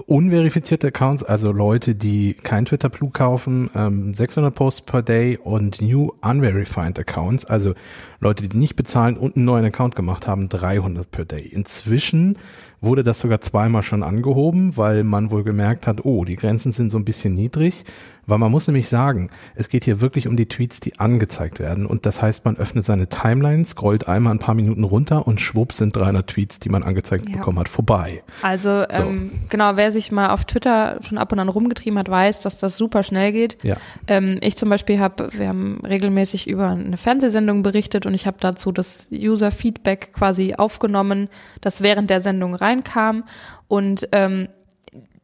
unverifizierte 0.06 0.86
Accounts, 0.86 1.22
also 1.22 1.52
Leute, 1.52 1.94
die 1.94 2.32
kein 2.42 2.64
Twitter 2.64 2.88
Blue 2.88 3.10
kaufen, 3.10 3.68
ähm, 3.76 4.14
600 4.14 4.54
Posts 4.54 4.80
per 4.86 5.02
Day 5.02 5.36
und 5.36 5.82
New 5.82 6.12
Unverified 6.22 6.98
Accounts, 6.98 7.44
also 7.44 7.74
Leute, 8.20 8.48
die 8.48 8.56
nicht 8.56 8.74
bezahlen 8.74 9.18
und 9.18 9.36
einen 9.36 9.44
neuen 9.44 9.66
Account 9.66 9.96
gemacht 9.96 10.26
haben, 10.26 10.48
300 10.48 11.10
per 11.10 11.26
Day. 11.26 11.42
Inzwischen 11.42 12.38
wurde 12.80 13.02
das 13.02 13.20
sogar 13.20 13.42
zweimal 13.42 13.82
schon 13.82 14.02
angehoben, 14.02 14.78
weil 14.78 15.04
man 15.04 15.30
wohl 15.30 15.44
gemerkt 15.44 15.86
hat, 15.86 16.06
oh, 16.06 16.24
die 16.24 16.36
Grenzen 16.36 16.72
sind 16.72 16.90
so 16.90 16.96
ein 16.96 17.04
bisschen 17.04 17.34
niedrig. 17.34 17.84
Weil 18.26 18.38
man 18.38 18.50
muss 18.52 18.68
nämlich 18.68 18.88
sagen, 18.88 19.30
es 19.56 19.68
geht 19.68 19.84
hier 19.84 20.00
wirklich 20.00 20.28
um 20.28 20.36
die 20.36 20.46
Tweets, 20.46 20.78
die 20.78 21.00
angezeigt 21.00 21.58
werden. 21.58 21.86
Und 21.86 22.06
das 22.06 22.22
heißt, 22.22 22.44
man 22.44 22.56
öffnet 22.56 22.84
seine 22.84 23.08
Timeline, 23.08 23.64
scrollt 23.64 24.06
einmal 24.06 24.32
ein 24.32 24.38
paar 24.38 24.54
Minuten 24.54 24.84
runter 24.84 25.26
und 25.26 25.40
schwupps 25.40 25.78
sind 25.78 25.96
300 25.96 26.26
Tweets, 26.26 26.60
die 26.60 26.68
man 26.68 26.84
angezeigt 26.84 27.28
ja. 27.28 27.36
bekommen 27.36 27.58
hat, 27.58 27.68
vorbei. 27.68 28.22
Also 28.42 28.84
so. 28.90 29.02
ähm, 29.02 29.32
genau, 29.48 29.76
wer 29.76 29.90
sich 29.90 30.12
mal 30.12 30.30
auf 30.30 30.44
Twitter 30.44 30.98
schon 31.02 31.18
ab 31.18 31.32
und 31.32 31.40
an 31.40 31.48
rumgetrieben 31.48 31.98
hat, 31.98 32.08
weiß, 32.08 32.42
dass 32.42 32.58
das 32.58 32.76
super 32.76 33.02
schnell 33.02 33.32
geht. 33.32 33.58
Ja. 33.62 33.76
Ähm, 34.06 34.38
ich 34.40 34.56
zum 34.56 34.68
Beispiel 34.68 35.00
habe, 35.00 35.30
wir 35.32 35.48
haben 35.48 35.80
regelmäßig 35.84 36.48
über 36.48 36.68
eine 36.68 36.96
Fernsehsendung 36.96 37.62
berichtet 37.62 38.06
und 38.06 38.14
ich 38.14 38.26
habe 38.26 38.36
dazu 38.40 38.70
das 38.70 39.08
User-Feedback 39.12 40.12
quasi 40.12 40.54
aufgenommen, 40.54 41.28
das 41.60 41.82
während 41.82 42.08
der 42.08 42.20
Sendung 42.20 42.54
reinkam. 42.54 43.24
Und 43.68 44.08
ähm, 44.12 44.48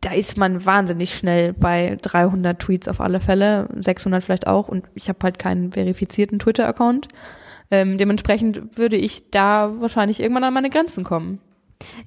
da 0.01 0.13
ist 0.13 0.37
man 0.37 0.65
wahnsinnig 0.65 1.15
schnell 1.15 1.53
bei 1.53 1.99
300 2.03 2.59
Tweets 2.59 2.89
auf 2.89 3.01
alle 3.01 3.21
Fälle, 3.21 3.69
600 3.77 4.23
vielleicht 4.23 4.47
auch 4.47 4.69
und 4.69 4.85
ich 4.95 5.09
habe 5.09 5.19
halt 5.23 5.39
keinen 5.39 5.73
verifizierten 5.73 6.39
Twitter-Account. 6.39 7.09
Ähm, 7.71 7.99
dementsprechend 7.99 8.79
würde 8.79 8.97
ich 8.97 9.31
da 9.31 9.73
wahrscheinlich 9.81 10.21
irgendwann 10.21 10.45
an 10.45 10.55
meine 10.55 10.71
Grenzen 10.71 11.05
kommen. 11.05 11.41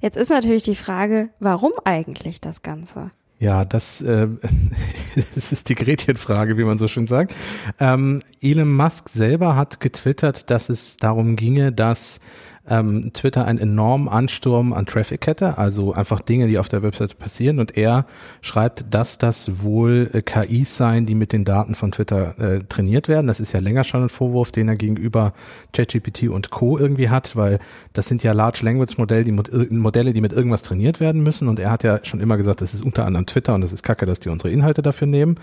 Jetzt 0.00 0.16
ist 0.16 0.30
natürlich 0.30 0.64
die 0.64 0.74
Frage, 0.74 1.30
warum 1.38 1.72
eigentlich 1.84 2.40
das 2.40 2.62
Ganze? 2.62 3.10
Ja, 3.38 3.64
das, 3.64 4.00
äh, 4.02 4.28
das 5.34 5.52
ist 5.52 5.68
die 5.68 5.74
Gretchenfrage, 5.74 6.56
wie 6.56 6.64
man 6.64 6.78
so 6.78 6.88
schön 6.88 7.06
sagt. 7.06 7.34
Ähm, 7.78 8.22
Elon 8.40 8.72
Musk 8.72 9.08
selber 9.08 9.56
hat 9.56 9.80
getwittert, 9.80 10.50
dass 10.50 10.68
es 10.68 10.96
darum 10.96 11.36
ginge, 11.36 11.72
dass 11.72 12.20
ähm, 12.68 13.10
Twitter 13.12 13.44
einen 13.44 13.58
enormen 13.58 14.08
Ansturm 14.08 14.72
an 14.72 14.86
Traffic 14.86 15.26
hätte, 15.26 15.58
also 15.58 15.92
einfach 15.92 16.20
Dinge, 16.20 16.46
die 16.46 16.58
auf 16.58 16.68
der 16.68 16.82
Website 16.82 17.18
passieren. 17.18 17.58
Und 17.58 17.76
er 17.76 18.06
schreibt, 18.40 18.86
dass 18.94 19.18
das 19.18 19.62
wohl 19.62 20.10
äh, 20.12 20.22
KIs 20.22 20.76
seien, 20.76 21.04
die 21.04 21.14
mit 21.14 21.32
den 21.32 21.44
Daten 21.44 21.74
von 21.74 21.92
Twitter 21.92 22.38
äh, 22.38 22.60
trainiert 22.68 23.08
werden. 23.08 23.26
Das 23.26 23.40
ist 23.40 23.52
ja 23.52 23.60
länger 23.60 23.84
schon 23.84 24.04
ein 24.04 24.08
Vorwurf, 24.08 24.52
den 24.52 24.68
er 24.68 24.76
gegenüber 24.76 25.32
ChatGPT 25.72 26.28
und 26.28 26.50
Co. 26.50 26.78
irgendwie 26.78 27.08
hat, 27.08 27.34
weil 27.34 27.58
das 27.94 28.06
sind 28.06 28.22
ja 28.22 28.32
Large 28.32 28.60
Language 28.62 28.96
Modelle, 28.96 29.24
die 29.24 29.32
Modelle, 29.32 30.12
die 30.12 30.20
mit 30.20 30.32
irgendwas 30.32 30.62
trainiert 30.62 31.00
werden 31.00 31.22
müssen. 31.22 31.48
Und 31.48 31.58
er 31.58 31.70
hat 31.70 31.82
ja 31.82 31.98
schon 32.04 32.20
immer 32.20 32.36
gesagt, 32.36 32.60
das 32.60 32.74
ist 32.74 32.82
unter 32.82 33.06
anderem 33.06 33.26
Twitter 33.26 33.54
und 33.54 33.62
das 33.62 33.72
ist 33.72 33.82
kacke, 33.82 34.06
dass 34.06 34.20
die 34.20 34.28
unsere 34.28 34.50
Inhalte 34.50 34.82
dafür 34.82 35.08
nehmen. 35.08 35.36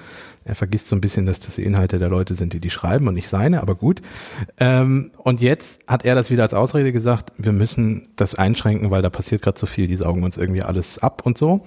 Er 0.49 0.55
vergisst 0.55 0.87
so 0.87 0.95
ein 0.95 1.01
bisschen, 1.01 1.27
dass 1.27 1.39
das 1.39 1.55
die 1.55 1.63
Inhalte 1.63 1.99
der 1.99 2.09
Leute 2.09 2.33
sind, 2.33 2.53
die 2.53 2.59
die 2.59 2.71
schreiben 2.71 3.07
und 3.07 3.13
nicht 3.13 3.29
seine, 3.29 3.61
aber 3.61 3.75
gut. 3.75 4.01
Ähm, 4.59 5.11
und 5.17 5.41
jetzt 5.41 5.79
hat 5.85 6.05
er 6.05 6.15
das 6.15 6.31
wieder 6.31 6.41
als 6.41 6.55
Ausrede 6.55 6.91
gesagt, 6.91 7.31
wir 7.37 7.51
müssen 7.51 8.07
das 8.15 8.33
einschränken, 8.33 8.89
weil 8.89 9.03
da 9.03 9.11
passiert 9.11 9.43
gerade 9.43 9.59
so 9.59 9.67
viel, 9.67 9.85
die 9.85 9.95
saugen 9.95 10.23
uns 10.23 10.37
irgendwie 10.37 10.63
alles 10.63 10.97
ab 10.97 11.21
und 11.23 11.37
so. 11.37 11.61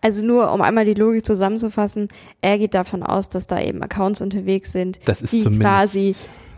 Also 0.00 0.24
nur, 0.24 0.50
um 0.52 0.62
einmal 0.62 0.86
die 0.86 0.94
Logik 0.94 1.26
zusammenzufassen, 1.26 2.08
er 2.40 2.56
geht 2.56 2.72
davon 2.72 3.02
aus, 3.02 3.28
dass 3.28 3.46
da 3.46 3.60
eben 3.60 3.82
Accounts 3.82 4.22
unterwegs 4.22 4.72
sind, 4.72 5.00
das 5.04 5.20
ist 5.20 5.34
die 5.34 5.58
quasi 5.58 6.14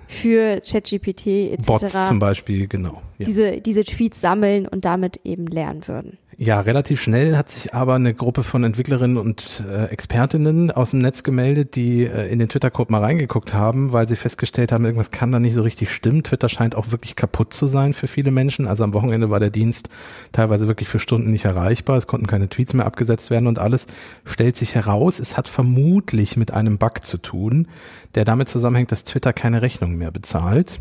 für 0.06 0.60
ChatGPT 0.60 1.26
etc. 1.26 1.66
Bots 1.66 1.92
zum 2.04 2.18
Beispiel, 2.18 2.68
genau. 2.68 3.02
Ja. 3.18 3.26
Diese, 3.26 3.60
diese 3.60 3.84
Tweets 3.84 4.20
sammeln 4.20 4.68
und 4.68 4.84
damit 4.84 5.20
eben 5.24 5.46
lernen 5.46 5.86
würden. 5.88 6.18
Ja, 6.36 6.60
relativ 6.60 7.00
schnell 7.00 7.36
hat 7.36 7.50
sich 7.50 7.74
aber 7.74 7.94
eine 7.94 8.12
Gruppe 8.12 8.42
von 8.42 8.64
Entwicklerinnen 8.64 9.18
und 9.18 9.62
äh, 9.70 9.86
Expertinnen 9.86 10.72
aus 10.72 10.90
dem 10.90 10.98
Netz 10.98 11.22
gemeldet, 11.22 11.76
die 11.76 12.04
äh, 12.04 12.28
in 12.28 12.40
den 12.40 12.48
Twitter-Code 12.48 12.90
mal 12.90 13.02
reingeguckt 13.02 13.54
haben, 13.54 13.92
weil 13.92 14.08
sie 14.08 14.16
festgestellt 14.16 14.72
haben, 14.72 14.84
irgendwas 14.84 15.12
kann 15.12 15.30
da 15.30 15.38
nicht 15.38 15.54
so 15.54 15.62
richtig 15.62 15.92
stimmen. 15.92 16.24
Twitter 16.24 16.48
scheint 16.48 16.74
auch 16.74 16.90
wirklich 16.90 17.14
kaputt 17.14 17.54
zu 17.54 17.68
sein 17.68 17.94
für 17.94 18.08
viele 18.08 18.32
Menschen. 18.32 18.66
Also 18.66 18.82
am 18.82 18.94
Wochenende 18.94 19.30
war 19.30 19.38
der 19.38 19.50
Dienst 19.50 19.88
teilweise 20.32 20.66
wirklich 20.66 20.88
für 20.88 20.98
Stunden 20.98 21.30
nicht 21.30 21.44
erreichbar. 21.44 21.96
Es 21.96 22.08
konnten 22.08 22.26
keine 22.26 22.48
Tweets 22.48 22.74
mehr 22.74 22.86
abgesetzt 22.86 23.30
werden 23.30 23.46
und 23.46 23.60
alles 23.60 23.86
stellt 24.24 24.56
sich 24.56 24.74
heraus. 24.74 25.20
Es 25.20 25.36
hat 25.36 25.48
vermutlich 25.48 26.36
mit 26.36 26.52
einem 26.52 26.78
Bug 26.78 27.04
zu 27.04 27.18
tun, 27.18 27.68
der 28.16 28.24
damit 28.24 28.48
zusammenhängt, 28.48 28.90
dass 28.90 29.04
Twitter 29.04 29.32
keine 29.32 29.62
Rechnung 29.62 29.96
mehr 29.96 30.10
bezahlt. 30.10 30.80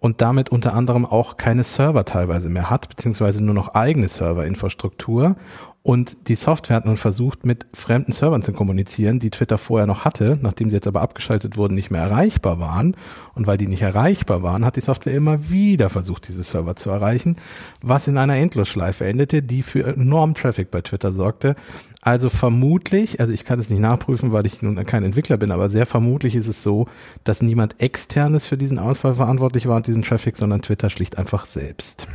Und 0.00 0.20
damit 0.20 0.50
unter 0.50 0.74
anderem 0.74 1.04
auch 1.04 1.36
keine 1.36 1.64
Server 1.64 2.04
teilweise 2.04 2.48
mehr 2.48 2.70
hat, 2.70 2.88
beziehungsweise 2.88 3.42
nur 3.42 3.54
noch 3.54 3.74
eigene 3.74 4.08
Serverinfrastruktur 4.08 5.36
und 5.82 6.28
die 6.28 6.34
Software 6.34 6.76
hat 6.76 6.84
nun 6.84 6.96
versucht, 6.98 7.46
mit 7.46 7.66
fremden 7.72 8.12
Servern 8.12 8.42
zu 8.42 8.52
kommunizieren, 8.52 9.20
die 9.20 9.30
Twitter 9.30 9.56
vorher 9.56 9.86
noch 9.86 10.04
hatte, 10.04 10.38
nachdem 10.42 10.68
sie 10.68 10.76
jetzt 10.76 10.86
aber 10.86 11.00
abgeschaltet 11.00 11.56
wurden, 11.56 11.74
nicht 11.74 11.90
mehr 11.90 12.02
erreichbar 12.02 12.60
waren. 12.60 12.94
Und 13.34 13.46
weil 13.46 13.56
die 13.56 13.68
nicht 13.68 13.80
erreichbar 13.80 14.42
waren, 14.42 14.66
hat 14.66 14.76
die 14.76 14.82
Software 14.82 15.14
immer 15.14 15.50
wieder 15.50 15.88
versucht, 15.88 16.28
diese 16.28 16.42
Server 16.42 16.76
zu 16.76 16.90
erreichen, 16.90 17.36
was 17.80 18.06
in 18.06 18.18
einer 18.18 18.36
Endlosschleife 18.36 19.06
endete, 19.06 19.42
die 19.42 19.62
für 19.62 19.86
enormen 19.86 20.34
Traffic 20.34 20.70
bei 20.70 20.82
Twitter 20.82 21.10
sorgte. 21.10 21.54
Also 22.02 22.28
vermutlich, 22.28 23.20
also 23.20 23.32
ich 23.32 23.44
kann 23.44 23.58
es 23.58 23.70
nicht 23.70 23.80
nachprüfen, 23.80 24.30
weil 24.32 24.46
ich 24.46 24.60
nun 24.60 24.76
kein 24.84 25.04
Entwickler 25.04 25.38
bin, 25.38 25.50
aber 25.50 25.70
sehr 25.70 25.86
vermutlich 25.86 26.34
ist 26.34 26.48
es 26.48 26.62
so, 26.62 26.86
dass 27.24 27.40
niemand 27.40 27.80
externes 27.80 28.46
für 28.46 28.58
diesen 28.58 28.78
Ausfall 28.78 29.14
verantwortlich 29.14 29.66
war 29.66 29.76
und 29.76 29.86
diesen 29.86 30.02
Traffic, 30.02 30.36
sondern 30.36 30.60
Twitter 30.60 30.90
schlicht 30.90 31.16
einfach 31.16 31.46
selbst. 31.46 32.08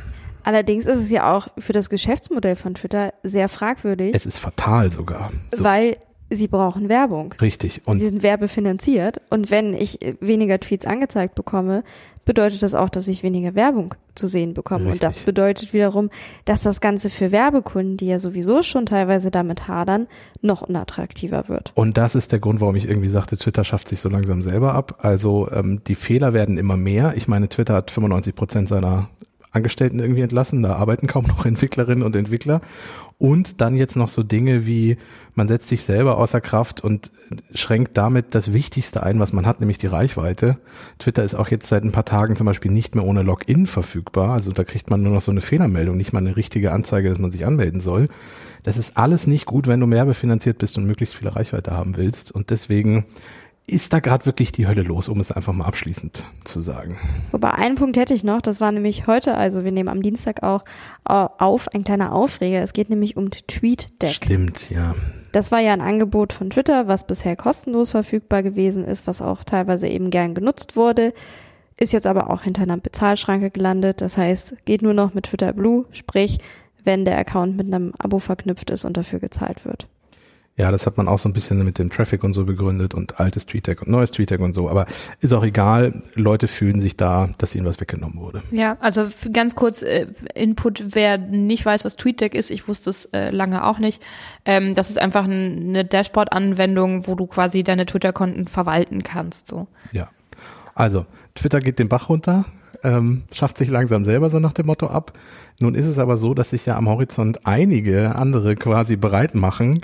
Allerdings 0.44 0.86
ist 0.86 1.00
es 1.00 1.10
ja 1.10 1.34
auch 1.34 1.48
für 1.58 1.74
das 1.74 1.90
Geschäftsmodell 1.90 2.56
von 2.56 2.76
Twitter 2.76 3.14
sehr 3.24 3.50
fragwürdig. 3.50 4.14
Es 4.14 4.26
ist 4.26 4.40
fatal 4.40 4.90
sogar. 4.90 5.32
So. 5.52 5.64
Weil 5.64 5.98
sie 6.30 6.48
brauchen 6.48 6.90
Werbung. 6.90 7.34
Richtig. 7.42 7.82
Und 7.86 8.00
sie 8.00 8.08
sind 8.08 8.24
werbefinanziert. 8.24 9.22
Und 9.30 9.52
wenn 9.52 9.74
ich 9.74 10.00
weniger 10.20 10.60
Tweets 10.60 10.86
angezeigt 10.86 11.36
bekomme, 11.36 11.84
bedeutet 12.26 12.64
das 12.64 12.74
auch, 12.74 12.90
dass 12.90 13.08
ich 13.08 13.24
weniger 13.24 13.56
Werbung 13.56 13.96
zu 14.16 14.28
sehen 14.28 14.54
bekomme. 14.54 14.86
Richtig. 14.86 15.02
Und 15.02 15.04
das 15.04 15.20
bedeutet 15.20 15.74
wiederum, 15.74 16.10
dass 16.46 16.62
das 16.62 16.80
Ganze 16.80 17.10
für 17.10 17.32
Werbekunden, 17.32 17.98
die 17.98 18.08
ja 18.08 18.20
sowieso 18.20 18.64
schon 18.64 18.86
teilweise 18.86 19.32
damit 19.32 19.68
hadern, 19.68 20.08
noch 20.42 20.62
unattraktiver 20.62 21.50
wird. 21.50 21.72
Und 21.76 21.98
das 21.98 22.16
ist 22.16 22.32
der 22.32 22.40
Grund, 22.40 22.62
warum 22.62 22.76
ich 22.76 22.88
irgendwie 22.88 23.10
sagte, 23.10 23.38
Twitter 23.38 23.64
schafft 23.64 23.90
sich 23.90 24.00
so 24.00 24.10
langsam 24.10 24.42
selber 24.42 24.74
ab. 24.74 25.00
Also 25.00 25.50
ähm, 25.52 25.82
die 25.86 25.96
Fehler 25.96 26.34
werden 26.34 26.58
immer 26.58 26.78
mehr. 26.78 27.14
Ich 27.18 27.28
meine, 27.28 27.50
Twitter 27.50 27.74
hat 27.74 27.92
95 27.92 28.36
Prozent 28.36 28.70
seiner 28.70 29.10
Angestellten 29.54 30.00
irgendwie 30.00 30.22
entlassen, 30.22 30.64
da 30.64 30.76
arbeiten 30.76 31.08
kaum 31.08 31.26
noch 31.26 31.46
Entwicklerinnen 31.46 32.04
und 32.04 32.16
Entwickler. 32.16 32.62
Und 33.20 33.62
dann 33.62 33.76
jetzt 33.76 33.96
noch 33.96 34.10
so 34.10 34.24
Dinge 34.24 34.66
wie, 34.66 34.98
man 35.36 35.48
setzt 35.48 35.70
sich 35.70 35.84
selber 35.84 36.18
außer 36.18 36.42
Kraft 36.42 36.84
und 36.84 37.12
schränkt 37.54 37.96
damit 37.96 38.36
das 38.36 38.52
Wichtigste 38.52 39.04
ein, 39.04 39.20
was 39.20 39.32
man 39.32 39.46
hat, 39.46 39.60
nämlich 39.60 39.78
die 39.78 39.88
Reichweite. 39.88 40.58
Twitter 41.00 41.24
ist 41.24 41.36
auch 41.36 41.48
jetzt 41.48 41.68
seit 41.68 41.84
ein 41.84 41.94
paar 41.94 42.04
Tagen 42.06 42.36
zum 42.36 42.46
Beispiel 42.46 42.72
nicht 42.72 42.96
mehr 42.96 43.06
ohne 43.06 43.22
Login 43.22 43.68
verfügbar. 43.68 44.32
Also 44.32 44.52
da 44.52 44.64
kriegt 44.64 44.90
man 44.90 45.04
nur 45.04 45.14
noch 45.14 45.22
so 45.22 45.32
eine 45.32 45.42
Fehlermeldung, 45.42 45.96
nicht 45.96 46.12
mal 46.12 46.20
eine 46.20 46.36
richtige 46.36 46.72
Anzeige, 46.72 47.08
dass 47.08 47.20
man 47.20 47.32
sich 47.32 47.46
anmelden 47.46 47.80
soll. 47.80 48.08
Das 48.64 48.78
ist 48.78 48.98
alles 48.98 49.28
nicht 49.28 49.46
gut, 49.46 49.68
wenn 49.68 49.80
du 49.80 49.88
mehr 49.88 50.06
befinanziert 50.06 50.58
bist 50.58 50.78
und 50.78 50.86
möglichst 50.86 51.16
viele 51.16 51.36
Reichweite 51.36 51.72
haben 51.72 51.96
willst. 51.96 52.32
Und 52.32 52.50
deswegen 52.50 53.06
ist 53.66 53.94
da 53.94 54.00
gerade 54.00 54.26
wirklich 54.26 54.52
die 54.52 54.68
Hölle 54.68 54.82
los, 54.82 55.08
um 55.08 55.20
es 55.20 55.32
einfach 55.32 55.54
mal 55.54 55.66
abschließend 55.66 56.26
zu 56.44 56.60
sagen. 56.60 56.98
Wobei 57.32 57.52
einen 57.52 57.76
Punkt 57.76 57.96
hätte 57.96 58.14
ich 58.14 58.24
noch, 58.24 58.42
das 58.42 58.60
war 58.60 58.72
nämlich 58.72 59.08
heute, 59.08 59.36
also 59.36 59.64
wir 59.64 59.72
nehmen 59.72 59.90
am 59.90 60.02
Dienstag 60.02 60.44
auch 60.44 60.66
auf, 61.06 61.68
ein 61.74 61.84
kleiner 61.84 62.12
Aufreger. 62.12 62.62
Es 62.62 62.74
geht 62.74 62.90
nämlich 62.90 63.16
um 63.16 63.30
TweetDeck. 63.32 64.16
Stimmt, 64.16 64.70
ja. 64.70 64.96
Das 65.32 65.52
war 65.52 65.60
ja 65.60 65.74
ein 65.74 65.82
Angebot 65.82 66.34
von 66.34 66.50
Twitter, 66.50 66.88
was 66.88 67.08
bisher 67.08 67.36
kostenlos 67.36 67.92
verfügbar 67.92 68.44
gewesen 68.44 68.84
ist, 68.84 69.08
was 69.08 69.22
auch 69.22 69.44
teilweise 69.44 69.88
eben 69.88 70.10
gern 70.10 70.36
genutzt 70.36 70.76
wurde, 70.76 71.14
ist 71.78 71.94
jetzt 71.94 72.06
aber 72.06 72.30
auch 72.30 72.44
hinter 72.44 72.64
einer 72.64 72.78
Bezahlschranke 72.78 73.50
gelandet. 73.50 74.02
Das 74.02 74.18
heißt, 74.18 74.58
geht 74.66 74.82
nur 74.82 74.94
noch 74.94 75.14
mit 75.14 75.26
Twitter 75.26 75.54
Blue, 75.54 75.86
sprich, 75.92 76.40
wenn 76.84 77.06
der 77.06 77.18
Account 77.18 77.58
mit 77.58 77.68
einem 77.68 77.94
Abo 77.98 78.20
verknüpft 78.20 78.70
ist 78.70 78.86
und 78.86 78.98
dafür 78.98 79.20
gezahlt 79.20 79.66
wird. 79.66 79.88
Ja, 80.56 80.70
das 80.70 80.86
hat 80.86 80.98
man 80.98 81.08
auch 81.08 81.18
so 81.18 81.28
ein 81.28 81.34
bisschen 81.34 81.64
mit 81.66 81.80
dem 81.80 81.90
Traffic 81.90 82.24
und 82.24 82.34
so 82.34 82.46
begründet 82.46 82.94
und 82.94 83.20
altes 83.20 83.48
TweetDeck 83.48 83.82
und 83.82 83.88
neues 83.88 84.12
TweetDeck 84.12 84.40
und 84.40 84.54
so. 84.54 84.70
Aber 84.70 84.86
ist 85.20 85.34
auch 85.34 85.44
egal. 85.44 86.04
Leute 86.14 86.48
fühlen 86.48 86.80
sich 86.80 86.96
da, 86.96 87.30
dass 87.40 87.56
ihnen 87.56 87.66
was 87.66 87.80
weggenommen 87.82 88.20
wurde. 88.20 88.44
Ja, 88.52 88.78
also 88.80 89.08
ganz 89.32 89.56
kurz 89.56 89.82
äh, 89.82 90.06
Input, 90.36 90.96
wer 90.96 91.18
nicht 91.18 91.66
weiß, 91.66 91.86
was 91.86 91.96
TweetDeck 91.96 92.36
ist, 92.36 92.52
ich 92.52 92.68
wusste 92.68 92.92
es 92.92 93.06
äh, 93.06 93.32
lange 93.32 93.66
auch 93.66 93.80
nicht. 93.80 94.04
Ähm, 94.46 94.76
das 94.76 94.92
ist 94.92 95.00
einfach 95.00 95.24
ein, 95.24 95.70
eine 95.70 95.86
Dashboard-Anwendung, 95.86 97.08
wo 97.08 97.16
du 97.16 97.26
quasi 97.26 97.64
deine 97.64 97.88
Twitter-Konten 97.88 98.48
verwalten 98.48 99.02
kannst. 99.02 99.48
So. 99.48 99.68
Ja. 99.92 100.10
Also, 100.76 101.08
Twitter 101.34 101.62
geht 101.62 101.80
den 101.80 101.90
Bach 101.90 102.10
runter, 102.10 102.46
ähm, 102.84 103.24
schafft 103.32 103.58
sich 103.58 103.70
langsam 103.70 104.04
selber 104.04 104.30
so 104.30 104.40
nach 104.40 104.54
dem 104.54 104.68
Motto 104.68 104.88
ab. 104.88 105.14
Nun 105.60 105.74
ist 105.74 105.88
es 105.88 105.98
aber 105.98 106.16
so, 106.16 106.36
dass 106.36 106.52
sich 106.52 106.66
ja 106.68 106.78
am 106.78 106.90
Horizont 106.90 107.48
einige 107.48 108.16
andere 108.16 108.56
quasi 108.56 108.98
bereit 108.98 109.34
machen, 109.34 109.80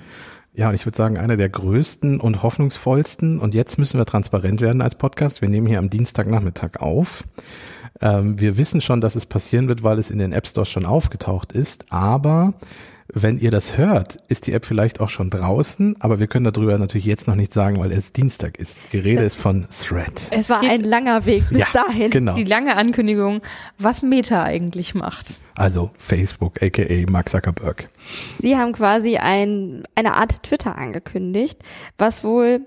ja, 0.59 0.73
ich 0.73 0.85
würde 0.85 0.97
sagen, 0.97 1.17
einer 1.17 1.37
der 1.37 1.47
größten 1.47 2.19
und 2.19 2.43
hoffnungsvollsten. 2.43 3.39
Und 3.39 3.53
jetzt 3.53 3.77
müssen 3.77 3.97
wir 3.97 4.05
transparent 4.05 4.59
werden 4.59 4.81
als 4.81 4.95
Podcast. 4.95 5.41
Wir 5.41 5.47
nehmen 5.47 5.67
hier 5.67 5.79
am 5.79 5.89
Dienstagnachmittag 5.89 6.81
auf. 6.81 7.23
Ähm, 8.01 8.41
wir 8.41 8.57
wissen 8.57 8.81
schon, 8.81 8.99
dass 8.99 9.15
es 9.15 9.25
passieren 9.25 9.69
wird, 9.69 9.83
weil 9.83 9.97
es 9.99 10.11
in 10.11 10.19
den 10.19 10.33
App 10.33 10.45
Stores 10.45 10.67
schon 10.67 10.85
aufgetaucht 10.85 11.53
ist. 11.53 11.93
Aber 11.93 12.55
wenn 13.13 13.39
ihr 13.39 13.51
das 13.51 13.77
hört, 13.77 14.19
ist 14.27 14.47
die 14.47 14.53
App 14.53 14.65
vielleicht 14.65 14.99
auch 14.99 15.09
schon 15.09 15.29
draußen, 15.29 15.95
aber 15.99 16.19
wir 16.19 16.27
können 16.27 16.51
darüber 16.51 16.77
natürlich 16.77 17.05
jetzt 17.05 17.27
noch 17.27 17.35
nicht 17.35 17.51
sagen, 17.51 17.79
weil 17.79 17.91
es 17.91 18.13
Dienstag 18.13 18.57
ist. 18.57 18.77
Die 18.93 18.99
Rede 18.99 19.23
das 19.23 19.33
ist 19.33 19.41
von 19.41 19.67
Thread. 19.69 20.27
Es 20.31 20.49
war 20.49 20.61
ein 20.61 20.81
langer 20.81 21.25
Weg 21.25 21.49
bis 21.49 21.59
ja, 21.59 21.67
dahin. 21.73 22.11
Genau. 22.11 22.35
Die 22.35 22.43
lange 22.43 22.75
Ankündigung, 22.75 23.41
was 23.77 24.03
Meta 24.03 24.43
eigentlich 24.43 24.93
macht. 24.93 25.41
Also 25.55 25.91
Facebook, 25.97 26.61
aka 26.61 26.83
Mark 27.09 27.29
Zuckerberg. 27.29 27.89
Sie 28.39 28.55
haben 28.55 28.73
quasi 28.73 29.17
ein, 29.17 29.83
eine 29.95 30.13
Art 30.13 30.43
Twitter 30.43 30.77
angekündigt, 30.77 31.59
was 31.97 32.23
wohl 32.23 32.61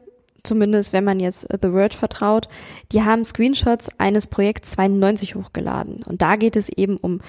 zumindest 0.44 0.92
wenn 0.92 1.04
man 1.04 1.20
jetzt 1.20 1.46
The 1.62 1.72
Word 1.72 1.94
vertraut, 1.94 2.48
die 2.90 3.02
haben 3.02 3.24
Screenshots 3.24 3.88
eines 3.98 4.26
Projekts 4.26 4.72
92 4.72 5.34
hochgeladen. 5.34 6.02
Und 6.04 6.22
da 6.22 6.36
geht 6.36 6.56
es 6.56 6.68
eben 6.68 6.96
um 6.96 7.20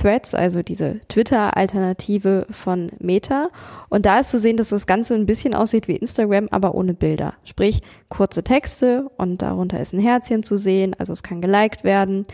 Threads, 0.00 0.34
also 0.34 0.62
diese 0.62 1.00
Twitter-Alternative 1.08 2.46
von 2.50 2.90
Meta. 2.98 3.48
Und 3.88 4.06
da 4.06 4.20
ist 4.20 4.30
zu 4.30 4.38
sehen, 4.38 4.56
dass 4.56 4.68
das 4.68 4.86
Ganze 4.86 5.14
ein 5.14 5.26
bisschen 5.26 5.54
aussieht 5.54 5.88
wie 5.88 5.96
Instagram, 5.96 6.48
aber 6.50 6.74
ohne 6.74 6.94
Bilder. 6.94 7.34
Sprich, 7.44 7.80
kurze 8.08 8.44
Texte 8.44 9.10
und 9.16 9.42
darunter 9.42 9.80
ist 9.80 9.92
ein 9.92 10.00
Herzchen 10.00 10.42
zu 10.42 10.56
sehen, 10.56 10.94
also 10.98 11.12
es 11.12 11.22
kann 11.22 11.40
geliked 11.40 11.84
werden. 11.84 12.26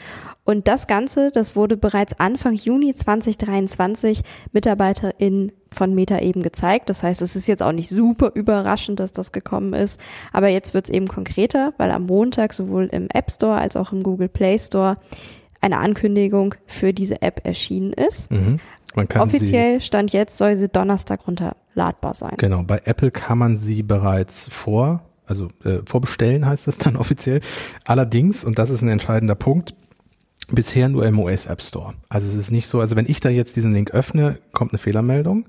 Und 0.46 0.68
das 0.68 0.86
Ganze, 0.86 1.30
das 1.32 1.56
wurde 1.56 1.76
bereits 1.76 2.18
Anfang 2.20 2.54
Juni 2.54 2.94
2023 2.94 4.22
MitarbeiterInnen 4.52 5.50
von 5.72 5.92
Meta 5.92 6.20
eben 6.20 6.42
gezeigt. 6.42 6.88
Das 6.88 7.02
heißt, 7.02 7.20
es 7.20 7.34
ist 7.34 7.48
jetzt 7.48 7.64
auch 7.64 7.72
nicht 7.72 7.88
super 7.88 8.30
überraschend, 8.32 9.00
dass 9.00 9.12
das 9.12 9.32
gekommen 9.32 9.74
ist. 9.74 10.00
Aber 10.32 10.48
jetzt 10.48 10.72
wird 10.72 10.86
es 10.86 10.90
eben 10.90 11.08
konkreter, 11.08 11.74
weil 11.78 11.90
am 11.90 12.06
Montag 12.06 12.52
sowohl 12.52 12.86
im 12.86 13.08
App 13.12 13.30
Store 13.32 13.58
als 13.58 13.76
auch 13.76 13.92
im 13.92 14.04
Google 14.04 14.28
Play 14.28 14.56
Store 14.56 14.98
eine 15.60 15.78
Ankündigung 15.78 16.54
für 16.66 16.92
diese 16.92 17.22
App 17.22 17.40
erschienen 17.44 17.92
ist. 17.92 18.30
Mhm. 18.30 18.60
Offiziell 19.18 19.80
Stand 19.80 20.12
jetzt 20.12 20.38
soll 20.38 20.56
sie 20.56 20.68
Donnerstag 20.68 21.26
runterladbar 21.26 22.14
sein. 22.14 22.34
Genau, 22.38 22.62
bei 22.62 22.80
Apple 22.84 23.10
kann 23.10 23.36
man 23.36 23.56
sie 23.56 23.82
bereits 23.82 24.48
vor, 24.48 25.02
also 25.26 25.48
äh, 25.64 25.80
vorbestellen 25.84 26.46
heißt 26.46 26.68
das 26.68 26.78
dann 26.78 26.96
offiziell. 26.96 27.40
Allerdings, 27.84 28.44
und 28.44 28.60
das 28.60 28.70
ist 28.70 28.82
ein 28.82 28.88
entscheidender 28.88 29.34
Punkt, 29.34 29.74
bisher 30.48 30.88
nur 30.88 31.04
im 31.04 31.18
US 31.18 31.46
App 31.46 31.60
Store. 31.60 31.94
Also 32.08 32.28
es 32.28 32.34
ist 32.34 32.50
nicht 32.50 32.68
so, 32.68 32.80
also 32.80 32.96
wenn 32.96 33.08
ich 33.08 33.20
da 33.20 33.28
jetzt 33.28 33.56
diesen 33.56 33.72
Link 33.72 33.90
öffne, 33.90 34.38
kommt 34.52 34.72
eine 34.72 34.78
Fehlermeldung. 34.78 35.46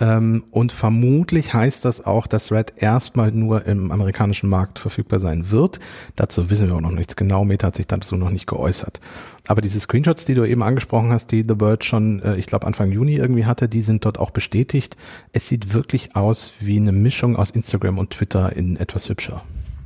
Ähm, 0.00 0.44
und 0.50 0.72
vermutlich 0.72 1.54
heißt 1.54 1.84
das 1.84 2.04
auch, 2.04 2.26
dass 2.26 2.50
Red 2.50 2.72
erstmal 2.76 3.30
nur 3.30 3.66
im 3.66 3.90
amerikanischen 3.92 4.48
Markt 4.48 4.78
verfügbar 4.78 5.18
sein 5.18 5.50
wird. 5.50 5.80
Dazu 6.16 6.50
wissen 6.50 6.66
wir 6.66 6.74
auch 6.74 6.80
noch 6.80 6.90
nichts 6.90 7.14
genau. 7.14 7.44
Meta 7.44 7.68
hat 7.68 7.76
sich 7.76 7.86
dazu 7.86 8.16
noch 8.16 8.30
nicht 8.30 8.46
geäußert. 8.46 9.00
Aber 9.46 9.60
diese 9.60 9.78
Screenshots, 9.78 10.24
die 10.24 10.34
du 10.34 10.44
eben 10.44 10.62
angesprochen 10.62 11.12
hast, 11.12 11.30
die 11.30 11.44
The 11.46 11.54
Bird 11.54 11.84
schon, 11.84 12.22
äh, 12.22 12.36
ich 12.36 12.46
glaube 12.46 12.66
Anfang 12.66 12.90
Juni 12.90 13.16
irgendwie 13.16 13.44
hatte, 13.44 13.68
die 13.68 13.82
sind 13.82 14.04
dort 14.04 14.18
auch 14.18 14.30
bestätigt. 14.30 14.96
Es 15.32 15.46
sieht 15.46 15.72
wirklich 15.74 16.16
aus 16.16 16.52
wie 16.60 16.76
eine 16.76 16.92
Mischung 16.92 17.36
aus 17.36 17.50
Instagram 17.50 17.98
und 17.98 18.10
Twitter 18.10 18.56
in 18.56 18.76
etwas 18.76 19.08
hübscher. 19.08 19.42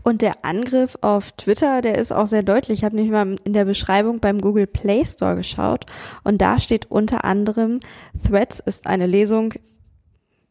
Und 0.07 0.23
der 0.23 0.45
Angriff 0.45 0.97
auf 1.01 1.33
Twitter, 1.33 1.83
der 1.83 1.99
ist 1.99 2.13
auch 2.13 2.29
sehr 2.29 2.45
deutlich. 2.45 2.79
Ich 2.79 2.85
habe 2.85 2.95
nämlich 2.95 3.11
mal 3.11 3.35
in 3.43 3.53
der 3.53 3.65
Beschreibung 3.65 4.21
beim 4.21 4.41
Google 4.41 4.69
Play 4.69 5.05
Store 5.05 5.35
geschaut 5.35 5.85
und 6.23 6.41
da 6.41 6.61
steht 6.61 6.89
unter 6.93 7.25
anderem, 7.25 7.81
Threads 8.25 8.61
ist 8.61 8.87
eine 8.87 9.09
Lesung, 9.09 9.55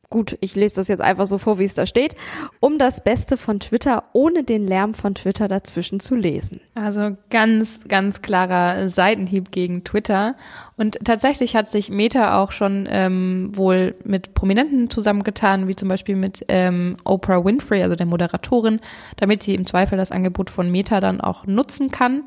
gut, 0.10 0.38
ich 0.42 0.56
lese 0.56 0.76
das 0.76 0.88
jetzt 0.88 1.02
einfach 1.02 1.28
so 1.28 1.38
vor, 1.38 1.60
wie 1.60 1.64
es 1.64 1.74
da 1.74 1.86
steht, 1.86 2.16
um 2.60 2.78
das 2.78 3.04
Beste 3.04 3.38
von 3.38 3.60
Twitter 3.60 4.04
ohne 4.14 4.44
den 4.44 4.68
Lärm 4.68 4.94
von 4.94 5.16
Twitter 5.16 5.48
dazwischen 5.48 6.00
zu 6.00 6.16
lesen. 6.16 6.62
Also 6.74 7.18
ganz, 7.30 7.88
ganz 7.88 8.22
klarer 8.22 8.88
Seitenhieb 8.88 9.52
gegen 9.52 9.84
Twitter. 9.84 10.36
Und 10.78 11.00
tatsächlich 11.04 11.56
hat 11.56 11.70
sich 11.70 11.90
Meta 11.90 12.42
auch 12.42 12.52
schon 12.52 12.88
ähm, 12.90 13.52
wohl 13.54 13.96
mit 14.04 14.34
Prominenten 14.34 14.90
zusammengetan, 14.90 15.68
wie 15.68 15.76
zum 15.76 15.88
Beispiel 15.88 16.16
mit 16.16 16.46
ähm, 16.48 16.98
Oprah 17.04 17.44
Winfrey, 17.44 17.82
also 17.84 17.96
der 17.96 18.06
Moderatorin, 18.06 18.80
damit 19.18 19.44
sie 19.44 19.56
im 19.56 19.66
Zweifel 19.66 19.98
das 19.98 20.12
Angebot 20.12 20.50
von 20.50 20.72
Meta 20.72 21.00
dann 21.00 21.22
auch 21.22 21.46
nutzen 21.46 21.92
kann. 21.92 22.24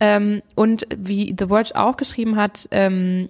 Ähm, 0.00 0.42
und 0.54 0.86
wie 0.96 1.34
The 1.38 1.46
Verge 1.46 1.76
auch 1.76 1.96
geschrieben 1.96 2.36
hat, 2.36 2.68
ähm, 2.72 3.28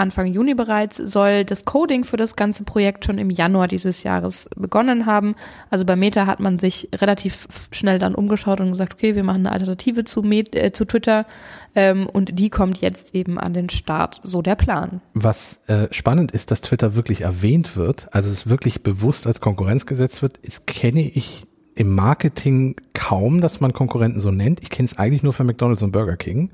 Anfang 0.00 0.26
Juni 0.26 0.54
bereits, 0.54 0.96
soll 0.96 1.44
das 1.44 1.64
Coding 1.64 2.04
für 2.04 2.16
das 2.16 2.34
ganze 2.34 2.64
Projekt 2.64 3.04
schon 3.04 3.18
im 3.18 3.30
Januar 3.30 3.68
dieses 3.68 4.02
Jahres 4.02 4.48
begonnen 4.56 5.06
haben. 5.06 5.36
Also 5.68 5.84
bei 5.84 5.94
Meta 5.94 6.26
hat 6.26 6.40
man 6.40 6.58
sich 6.58 6.88
relativ 6.94 7.46
schnell 7.70 7.98
dann 7.98 8.14
umgeschaut 8.14 8.60
und 8.60 8.70
gesagt, 8.70 8.94
okay, 8.94 9.14
wir 9.14 9.22
machen 9.22 9.46
eine 9.46 9.52
Alternative 9.52 10.04
zu, 10.04 10.22
Met 10.22 10.54
äh, 10.54 10.72
zu 10.72 10.84
Twitter 10.84 11.26
ähm, 11.74 12.06
und 12.06 12.38
die 12.38 12.50
kommt 12.50 12.80
jetzt 12.80 13.14
eben 13.14 13.38
an 13.38 13.52
den 13.52 13.68
Start, 13.68 14.20
so 14.24 14.42
der 14.42 14.56
Plan. 14.56 15.00
Was 15.14 15.60
äh, 15.66 15.88
spannend 15.90 16.32
ist, 16.32 16.50
dass 16.50 16.62
Twitter 16.62 16.94
wirklich 16.94 17.20
erwähnt 17.20 17.76
wird, 17.76 18.08
also 18.12 18.28
es 18.30 18.48
wirklich 18.48 18.82
bewusst 18.82 19.26
als 19.26 19.40
Konkurrenz 19.40 19.86
gesetzt 19.86 20.22
wird, 20.22 20.38
ist, 20.38 20.66
kenne 20.66 21.02
ich 21.02 21.46
im 21.74 21.94
Marketing 21.94 22.76
kaum, 22.94 23.40
dass 23.40 23.60
man 23.60 23.72
Konkurrenten 23.72 24.20
so 24.20 24.30
nennt. 24.30 24.60
Ich 24.62 24.70
kenne 24.70 24.86
es 24.86 24.98
eigentlich 24.98 25.22
nur 25.22 25.32
für 25.32 25.44
McDonald's 25.44 25.82
und 25.82 25.92
Burger 25.92 26.16
King. 26.16 26.50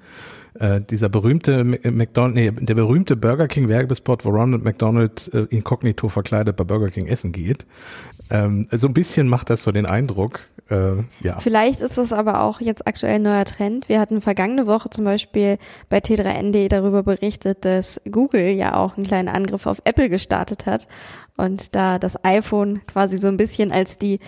Äh, 0.61 0.81
dieser 0.81 1.09
berühmte 1.09 1.65
McDonald, 1.65 2.35
nee, 2.35 2.51
der 2.51 2.75
berühmte 2.75 3.17
Burger 3.17 3.49
King 3.49 3.69
Werbespot, 3.69 4.25
wo 4.25 4.31
Ronald 4.31 4.65
McDonald 4.65 5.33
äh, 5.35 5.47
inkognito 5.51 6.09
verkleidet 6.09 6.57
bei 6.57 6.65
Burger 6.65 6.91
King 6.91 7.07
essen 7.07 7.33
geht. 7.33 7.67
Ähm, 8.31 8.67
so 8.71 8.89
ein 8.89 8.95
bisschen 8.95 9.29
macht 9.29 9.51
das 9.51 9.63
so 9.63 9.73
den 9.73 9.87
Eindruck. 9.87 10.41
Äh, 10.69 10.97
ja. 11.21 11.39
Vielleicht 11.39 11.81
ist 11.81 11.97
es 11.97 12.13
aber 12.13 12.43
auch 12.43 12.61
jetzt 12.61 12.87
aktuell 12.87 13.17
ein 13.17 13.23
neuer 13.23 13.45
Trend. 13.45 13.89
Wir 13.89 14.01
hatten 14.01 14.21
vergangene 14.21 14.67
Woche 14.67 14.91
zum 14.91 15.05
Beispiel 15.05 15.59
bei 15.89 15.99
T3ND 15.99 16.69
darüber 16.69 17.03
berichtet, 17.03 17.65
dass 17.65 18.01
Google 18.11 18.51
ja 18.51 18.75
auch 18.75 18.97
einen 18.97 19.07
kleinen 19.07 19.29
Angriff 19.29 19.67
auf 19.67 19.81
Apple 19.85 20.09
gestartet 20.09 20.67
hat 20.67 20.89
und 21.37 21.75
da 21.75 21.99
das 21.99 22.25
iPhone 22.25 22.81
quasi 22.87 23.17
so 23.17 23.29
ein 23.29 23.37
bisschen 23.37 23.71
als 23.71 23.99
die 23.99 24.19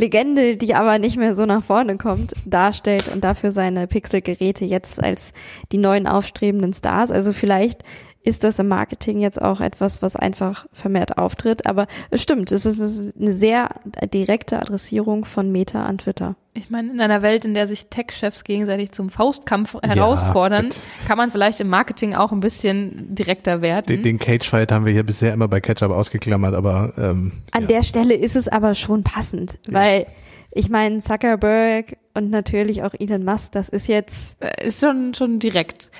Legende, 0.00 0.56
die 0.56 0.74
aber 0.74 0.98
nicht 0.98 1.18
mehr 1.18 1.34
so 1.34 1.44
nach 1.44 1.62
vorne 1.62 1.98
kommt, 1.98 2.32
darstellt 2.46 3.08
und 3.12 3.22
dafür 3.22 3.52
seine 3.52 3.86
Pixel-Geräte 3.86 4.64
jetzt 4.64 5.02
als 5.02 5.32
die 5.72 5.78
neuen 5.78 6.06
aufstrebenden 6.06 6.72
Stars. 6.72 7.10
Also 7.10 7.32
vielleicht 7.32 7.84
ist 8.22 8.44
das 8.44 8.58
im 8.58 8.68
Marketing 8.68 9.20
jetzt 9.20 9.40
auch 9.40 9.60
etwas, 9.60 10.02
was 10.02 10.14
einfach 10.14 10.66
vermehrt 10.72 11.16
auftritt. 11.16 11.66
Aber 11.66 11.86
es 12.10 12.22
stimmt, 12.22 12.52
es 12.52 12.66
ist 12.66 13.16
eine 13.18 13.32
sehr 13.32 13.70
direkte 14.12 14.60
Adressierung 14.60 15.24
von 15.24 15.50
Meta 15.50 15.84
an 15.84 15.98
Twitter. 15.98 16.36
Ich 16.52 16.68
meine, 16.68 16.90
in 16.90 17.00
einer 17.00 17.22
Welt, 17.22 17.44
in 17.44 17.54
der 17.54 17.66
sich 17.66 17.86
Tech-Chefs 17.86 18.44
gegenseitig 18.44 18.92
zum 18.92 19.08
Faustkampf 19.08 19.76
herausfordern, 19.82 20.66
ja, 20.70 21.06
kann 21.06 21.16
man 21.16 21.30
vielleicht 21.30 21.60
im 21.60 21.68
Marketing 21.68 22.14
auch 22.14 22.32
ein 22.32 22.40
bisschen 22.40 23.14
direkter 23.14 23.62
werden. 23.62 23.86
Den, 23.86 24.02
den 24.02 24.18
Cage-Fight 24.18 24.70
haben 24.72 24.84
wir 24.84 24.92
hier 24.92 25.04
bisher 25.04 25.32
immer 25.32 25.48
bei 25.48 25.60
Ketchup 25.60 25.92
ausgeklammert, 25.92 26.54
aber 26.54 26.92
ähm, 26.98 27.32
an 27.52 27.62
ja. 27.62 27.68
der 27.68 27.82
Stelle 27.84 28.14
ist 28.14 28.36
es 28.36 28.48
aber 28.48 28.74
schon 28.74 29.04
passend, 29.04 29.58
weil 29.68 30.06
ich 30.50 30.68
meine, 30.68 30.98
Zuckerberg 30.98 31.96
und 32.14 32.30
natürlich 32.30 32.82
auch 32.82 32.94
Elon 32.98 33.24
Musk, 33.24 33.52
das 33.52 33.68
ist 33.68 33.86
jetzt 33.86 34.42
äh, 34.42 34.66
ist 34.66 34.80
schon 34.80 35.14
schon 35.14 35.38
direkt. 35.38 35.90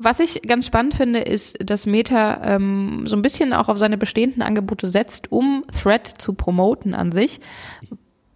Was 0.00 0.20
ich 0.20 0.42
ganz 0.42 0.66
spannend 0.66 0.94
finde, 0.94 1.18
ist, 1.18 1.58
dass 1.60 1.86
Meta 1.86 2.40
ähm, 2.44 3.04
so 3.06 3.16
ein 3.16 3.22
bisschen 3.22 3.52
auch 3.52 3.68
auf 3.68 3.78
seine 3.78 3.98
bestehenden 3.98 4.42
Angebote 4.42 4.86
setzt, 4.86 5.32
um 5.32 5.64
Thread 5.72 6.06
zu 6.06 6.34
promoten 6.34 6.94
an 6.94 7.10
sich. 7.10 7.40
Ich 7.82 7.90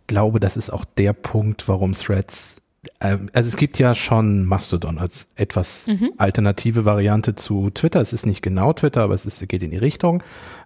glaube, 0.08 0.40
das 0.40 0.56
ist 0.56 0.70
auch 0.72 0.84
der 0.84 1.12
Punkt, 1.12 1.68
warum 1.68 1.92
Threads 1.92 2.56
ähm, 3.00 3.28
also 3.32 3.48
es 3.48 3.56
gibt 3.56 3.78
ja 3.78 3.94
schon 3.94 4.44
Mastodon 4.44 4.98
als 4.98 5.26
etwas 5.36 5.86
mhm. 5.86 6.12
alternative 6.18 6.84
Variante 6.84 7.34
zu 7.34 7.70
Twitter. 7.70 8.00
Es 8.00 8.12
ist 8.12 8.26
nicht 8.26 8.42
genau 8.42 8.72
Twitter, 8.72 9.02
aber 9.02 9.14
es 9.14 9.26
ist, 9.26 9.46
geht 9.48 9.62
in 9.62 9.70
die 9.70 9.76
Richtung. 9.76 10.22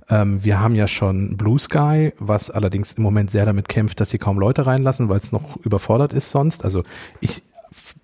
Ähm, 0.08 0.44
wir 0.44 0.60
haben 0.60 0.74
ja 0.74 0.86
schon 0.86 1.36
Blue 1.36 1.58
Sky, 1.58 2.12
was 2.18 2.50
allerdings 2.50 2.92
im 2.94 3.02
Moment 3.02 3.30
sehr 3.30 3.44
damit 3.44 3.68
kämpft, 3.68 4.00
dass 4.00 4.10
sie 4.10 4.18
kaum 4.18 4.38
Leute 4.38 4.66
reinlassen, 4.66 5.08
weil 5.08 5.16
es 5.16 5.32
noch 5.32 5.56
überfordert 5.56 6.12
ist 6.12 6.30
sonst. 6.30 6.64
Also 6.64 6.82
ich 7.20 7.42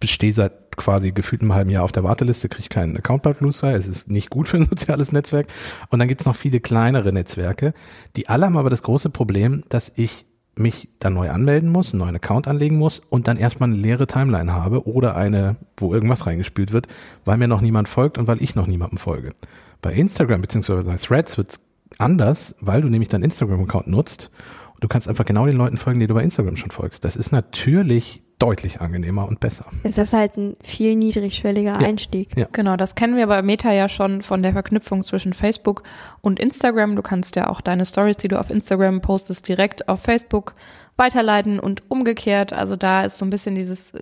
bestehe 0.00 0.32
seit 0.32 0.76
quasi 0.76 1.12
gefühlt 1.12 1.42
einem 1.42 1.54
halben 1.54 1.70
Jahr 1.70 1.84
auf 1.84 1.92
der 1.92 2.04
Warteliste, 2.04 2.48
kriege 2.48 2.68
keinen 2.68 2.96
Account 2.96 3.22
bei 3.22 3.32
Blue 3.32 3.52
Sky. 3.52 3.68
Es 3.68 3.86
ist 3.86 4.10
nicht 4.10 4.30
gut 4.30 4.48
für 4.48 4.56
ein 4.56 4.64
soziales 4.68 5.12
Netzwerk. 5.12 5.46
Und 5.90 5.98
dann 5.98 6.08
gibt's 6.08 6.24
noch 6.24 6.36
viele 6.36 6.60
kleinere 6.60 7.12
Netzwerke. 7.12 7.74
Die 8.16 8.28
alle 8.28 8.46
haben 8.46 8.56
aber 8.56 8.70
das 8.70 8.82
große 8.82 9.10
Problem, 9.10 9.64
dass 9.68 9.92
ich 9.94 10.26
mich 10.54 10.88
dann 10.98 11.14
neu 11.14 11.30
anmelden 11.30 11.70
muss, 11.70 11.92
einen 11.92 12.00
neuen 12.00 12.16
Account 12.16 12.46
anlegen 12.46 12.76
muss 12.76 13.00
und 13.00 13.26
dann 13.26 13.38
erstmal 13.38 13.70
eine 13.70 13.78
leere 13.78 14.06
Timeline 14.06 14.52
habe 14.52 14.86
oder 14.86 15.16
eine, 15.16 15.56
wo 15.78 15.94
irgendwas 15.94 16.26
reingespielt 16.26 16.72
wird, 16.72 16.88
weil 17.24 17.38
mir 17.38 17.48
noch 17.48 17.62
niemand 17.62 17.88
folgt 17.88 18.18
und 18.18 18.26
weil 18.26 18.42
ich 18.42 18.54
noch 18.54 18.66
niemandem 18.66 18.98
folge. 18.98 19.32
Bei 19.80 19.94
Instagram 19.94 20.42
bzw. 20.42 20.82
bei 20.82 20.96
Threads 20.96 21.38
wird's 21.38 21.60
anders, 22.02 22.54
weil 22.60 22.82
du 22.82 22.88
nämlich 22.88 23.08
deinen 23.08 23.24
Instagram-Account 23.24 23.86
nutzt 23.86 24.30
und 24.74 24.84
du 24.84 24.88
kannst 24.88 25.08
einfach 25.08 25.24
genau 25.24 25.46
den 25.46 25.56
Leuten 25.56 25.76
folgen, 25.76 26.00
die 26.00 26.06
du 26.06 26.14
bei 26.14 26.22
Instagram 26.22 26.56
schon 26.56 26.70
folgst. 26.70 27.04
Das 27.04 27.16
ist 27.16 27.32
natürlich 27.32 28.22
deutlich 28.42 28.80
angenehmer 28.80 29.28
und 29.28 29.38
besser. 29.38 29.66
Es 29.84 29.98
ist 29.98 30.12
halt 30.12 30.36
ein 30.36 30.56
viel 30.64 30.96
niedrigschwelliger 30.96 31.80
ja. 31.80 31.86
Einstieg. 31.86 32.36
Ja. 32.36 32.48
Genau, 32.50 32.76
das 32.76 32.96
kennen 32.96 33.16
wir 33.16 33.28
bei 33.28 33.40
Meta 33.40 33.72
ja 33.72 33.88
schon 33.88 34.22
von 34.22 34.42
der 34.42 34.52
Verknüpfung 34.52 35.04
zwischen 35.04 35.32
Facebook 35.32 35.84
und 36.22 36.40
Instagram. 36.40 36.96
Du 36.96 37.02
kannst 37.02 37.36
ja 37.36 37.48
auch 37.48 37.60
deine 37.60 37.86
Stories, 37.86 38.16
die 38.16 38.26
du 38.26 38.40
auf 38.40 38.50
Instagram 38.50 39.00
postest, 39.00 39.48
direkt 39.48 39.88
auf 39.88 40.00
Facebook 40.00 40.54
weiterleiten 40.96 41.60
und 41.60 41.88
umgekehrt. 41.88 42.52
Also 42.52 42.74
da 42.74 43.04
ist 43.04 43.18
so 43.18 43.24
ein 43.24 43.30
bisschen 43.30 43.54
dieses 43.54 43.92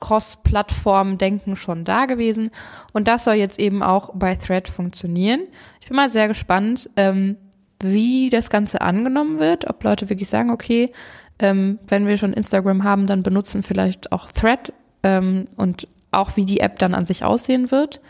Cross-Plattform-Denken 0.00 1.54
schon 1.54 1.84
da 1.84 2.06
gewesen. 2.06 2.50
Und 2.92 3.06
das 3.06 3.24
soll 3.24 3.34
jetzt 3.34 3.60
eben 3.60 3.82
auch 3.82 4.10
bei 4.14 4.34
Thread 4.34 4.68
funktionieren. 4.68 5.42
Ich 5.80 5.86
bin 5.86 5.96
mal 5.96 6.10
sehr 6.10 6.26
gespannt, 6.26 6.90
ähm, 6.96 7.36
wie 7.84 8.30
das 8.30 8.50
Ganze 8.50 8.80
angenommen 8.80 9.38
wird, 9.38 9.68
ob 9.68 9.82
Leute 9.84 10.08
wirklich 10.10 10.28
sagen, 10.28 10.50
okay, 10.50 10.92
ähm, 11.38 11.78
wenn 11.86 12.06
wir 12.06 12.16
schon 12.16 12.32
Instagram 12.32 12.84
haben, 12.84 13.06
dann 13.06 13.22
benutzen 13.22 13.62
vielleicht 13.62 14.12
auch 14.12 14.30
Thread 14.30 14.72
ähm, 15.02 15.48
und 15.56 15.88
auch 16.10 16.36
wie 16.36 16.44
die 16.44 16.60
App 16.60 16.78
dann 16.78 16.94
an 16.94 17.04
sich 17.04 17.24
aussehen 17.24 17.70
wird. 17.70 18.00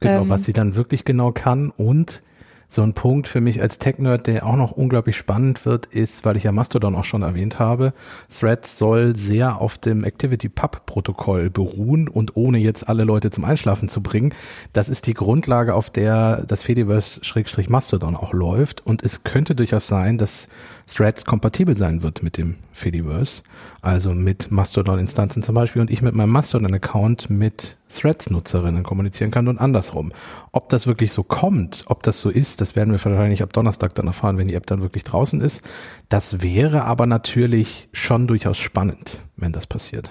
Genau, 0.00 0.22
ähm, 0.22 0.28
was 0.28 0.44
sie 0.44 0.52
dann 0.52 0.76
wirklich 0.76 1.04
genau 1.04 1.32
kann 1.32 1.70
und 1.70 2.22
so 2.68 2.82
ein 2.82 2.94
Punkt 2.94 3.28
für 3.28 3.40
mich 3.40 3.60
als 3.62 3.78
Tech-Nerd, 3.78 4.26
der 4.26 4.44
auch 4.44 4.56
noch 4.56 4.72
unglaublich 4.72 5.16
spannend 5.16 5.64
wird, 5.64 5.86
ist, 5.86 6.24
weil 6.24 6.36
ich 6.36 6.44
ja 6.44 6.52
Mastodon 6.52 6.96
auch 6.96 7.04
schon 7.04 7.22
erwähnt 7.22 7.58
habe, 7.58 7.92
Threads 8.28 8.78
soll 8.78 9.14
sehr 9.14 9.60
auf 9.60 9.78
dem 9.78 10.02
Activity-Pub-Protokoll 10.02 11.50
beruhen 11.50 12.08
und 12.08 12.36
ohne 12.36 12.58
jetzt 12.58 12.88
alle 12.88 13.04
Leute 13.04 13.30
zum 13.30 13.44
Einschlafen 13.44 13.88
zu 13.88 14.02
bringen. 14.02 14.34
Das 14.72 14.88
ist 14.88 15.06
die 15.06 15.14
Grundlage, 15.14 15.74
auf 15.74 15.90
der 15.90 16.42
das 16.46 16.64
Fediverse-Mastodon 16.64 18.16
auch 18.16 18.32
läuft 18.32 18.84
und 18.84 19.04
es 19.04 19.22
könnte 19.22 19.54
durchaus 19.54 19.86
sein, 19.86 20.18
dass 20.18 20.48
Threads 20.88 21.24
kompatibel 21.24 21.76
sein 21.76 22.02
wird 22.02 22.22
mit 22.22 22.36
dem 22.36 22.56
Fediverse, 22.72 23.42
also 23.80 24.12
mit 24.12 24.50
Mastodon-Instanzen 24.50 25.42
zum 25.42 25.54
Beispiel 25.54 25.82
und 25.82 25.90
ich 25.90 26.02
mit 26.02 26.14
meinem 26.14 26.30
Mastodon-Account 26.30 27.30
mit 27.30 27.76
Threads-Nutzerinnen 27.88 28.82
kommunizieren 28.82 29.30
kann 29.30 29.48
und 29.48 29.58
andersrum. 29.58 30.12
Ob 30.52 30.68
das 30.68 30.86
wirklich 30.86 31.12
so 31.12 31.22
kommt, 31.22 31.84
ob 31.86 32.02
das 32.02 32.20
so 32.20 32.30
ist, 32.30 32.60
das 32.60 32.76
werden 32.76 32.92
wir 32.92 33.04
wahrscheinlich 33.04 33.42
ab 33.42 33.52
Donnerstag 33.52 33.94
dann 33.94 34.06
erfahren, 34.06 34.38
wenn 34.38 34.48
die 34.48 34.54
App 34.54 34.66
dann 34.66 34.80
wirklich 34.80 35.04
draußen 35.04 35.40
ist. 35.40 35.62
Das 36.08 36.42
wäre 36.42 36.84
aber 36.84 37.06
natürlich 37.06 37.88
schon 37.92 38.26
durchaus 38.26 38.58
spannend, 38.58 39.22
wenn 39.36 39.52
das 39.52 39.66
passiert. 39.66 40.10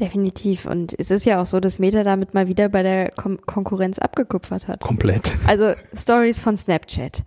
Definitiv. 0.00 0.66
Und 0.66 0.94
es 0.98 1.10
ist 1.10 1.24
ja 1.24 1.40
auch 1.40 1.46
so, 1.46 1.60
dass 1.60 1.78
Meta 1.78 2.02
damit 2.02 2.34
mal 2.34 2.48
wieder 2.48 2.68
bei 2.68 2.82
der 2.82 3.10
Kon 3.10 3.38
Konkurrenz 3.46 3.98
abgekupfert 3.98 4.66
hat. 4.66 4.80
Komplett. 4.80 5.36
Also 5.46 5.72
Stories 5.94 6.40
von 6.40 6.56
Snapchat. 6.56 7.22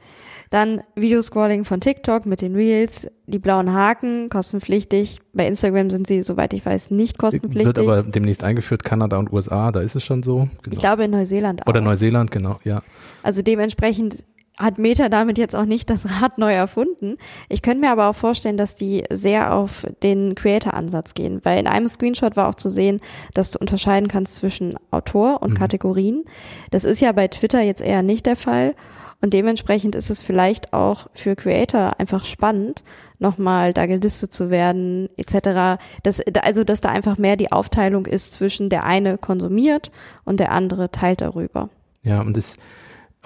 Dann 0.50 0.82
Videoscrolling 0.96 1.66
von 1.66 1.82
TikTok 1.82 2.26
mit 2.26 2.42
den 2.42 2.56
Reels, 2.56 3.08
die 3.26 3.40
blauen 3.40 3.74
Haken, 3.74 4.30
kostenpflichtig. 4.30 5.20
Bei 5.34 5.46
Instagram 5.46 5.90
sind 5.90 6.08
sie, 6.08 6.22
soweit 6.22 6.54
ich 6.54 6.66
weiß, 6.66 6.92
nicht 6.92 7.18
kostenpflichtig. 7.18 7.76
Wird 7.76 7.78
aber 7.80 8.04
demnächst 8.04 8.46
eingeführt, 8.46 8.84
Kanada 8.86 9.18
und 9.18 9.34
USA, 9.34 9.72
da 9.72 9.82
ist 9.82 9.96
es 9.96 10.06
schon 10.06 10.24
so. 10.24 10.48
Genau. 10.64 10.74
Ich 10.74 10.80
glaube 10.80 11.04
in 11.04 11.12
Neuseeland 11.12 11.64
auch. 11.64 11.68
Oder 11.68 11.82
Neuseeland, 11.82 12.32
genau, 12.32 12.60
ja. 12.64 12.82
Also 13.24 13.42
dementsprechend 13.42 14.24
hat 14.58 14.78
Meta 14.78 15.10
damit 15.10 15.38
jetzt 15.38 15.56
auch 15.56 15.66
nicht 15.66 15.90
das 15.90 16.22
Rad 16.22 16.38
neu 16.38 16.54
erfunden. 16.54 17.18
Ich 17.50 17.62
könnte 17.62 17.82
mir 17.82 17.92
aber 17.92 18.10
auch 18.10 18.16
vorstellen, 18.16 18.58
dass 18.58 18.76
die 18.76 19.04
sehr 19.12 19.54
auf 19.54 19.86
den 20.04 20.36
Creator-Ansatz 20.36 21.14
gehen, 21.14 21.42
weil 21.44 21.60
in 21.60 21.68
einem 21.68 21.88
Screenshot 21.88 22.36
war 22.36 22.50
auch 22.50 22.56
zu 22.56 22.70
sehen, 22.70 23.00
dass 23.34 23.52
du 23.52 23.60
unterscheiden 23.60 24.08
kannst 24.08 24.36
zwischen 24.36 24.76
Autor 24.92 25.42
und 25.42 25.52
mhm. 25.52 25.58
Kategorien. 25.58 26.24
Das 26.72 26.84
ist 26.84 27.02
ja 27.02 27.12
bei 27.12 27.28
Twitter 27.28 27.62
jetzt 27.62 27.82
eher 27.82 28.02
nicht 28.02 28.26
der 28.26 28.36
Fall. 28.36 28.76
Und 29.20 29.34
dementsprechend 29.34 29.96
ist 29.96 30.12
es 30.12 30.22
vielleicht 30.22 30.74
auch 30.74 31.08
für 31.14 31.36
Creator 31.36 32.00
einfach 32.00 32.24
spannend, 32.24 32.84
nochmal 33.18 33.74
da 33.74 33.88
gelistet 33.88 34.32
zu 34.32 34.52
werden, 34.52 35.10
etc. 35.18 35.82
Das, 36.04 36.22
also, 36.44 36.64
dass 36.64 36.82
da 36.82 36.90
einfach 36.90 37.18
mehr 37.18 37.36
die 37.36 37.52
Aufteilung 37.52 38.06
ist 38.06 38.34
zwischen 38.34 38.70
der 38.70 38.84
eine 38.84 39.18
konsumiert 39.18 39.92
und 40.24 40.40
der 40.40 40.52
andere 40.52 40.92
teilt 40.92 41.22
darüber. 41.22 41.70
Ja, 42.04 42.22
und 42.22 42.38
das 42.38 42.58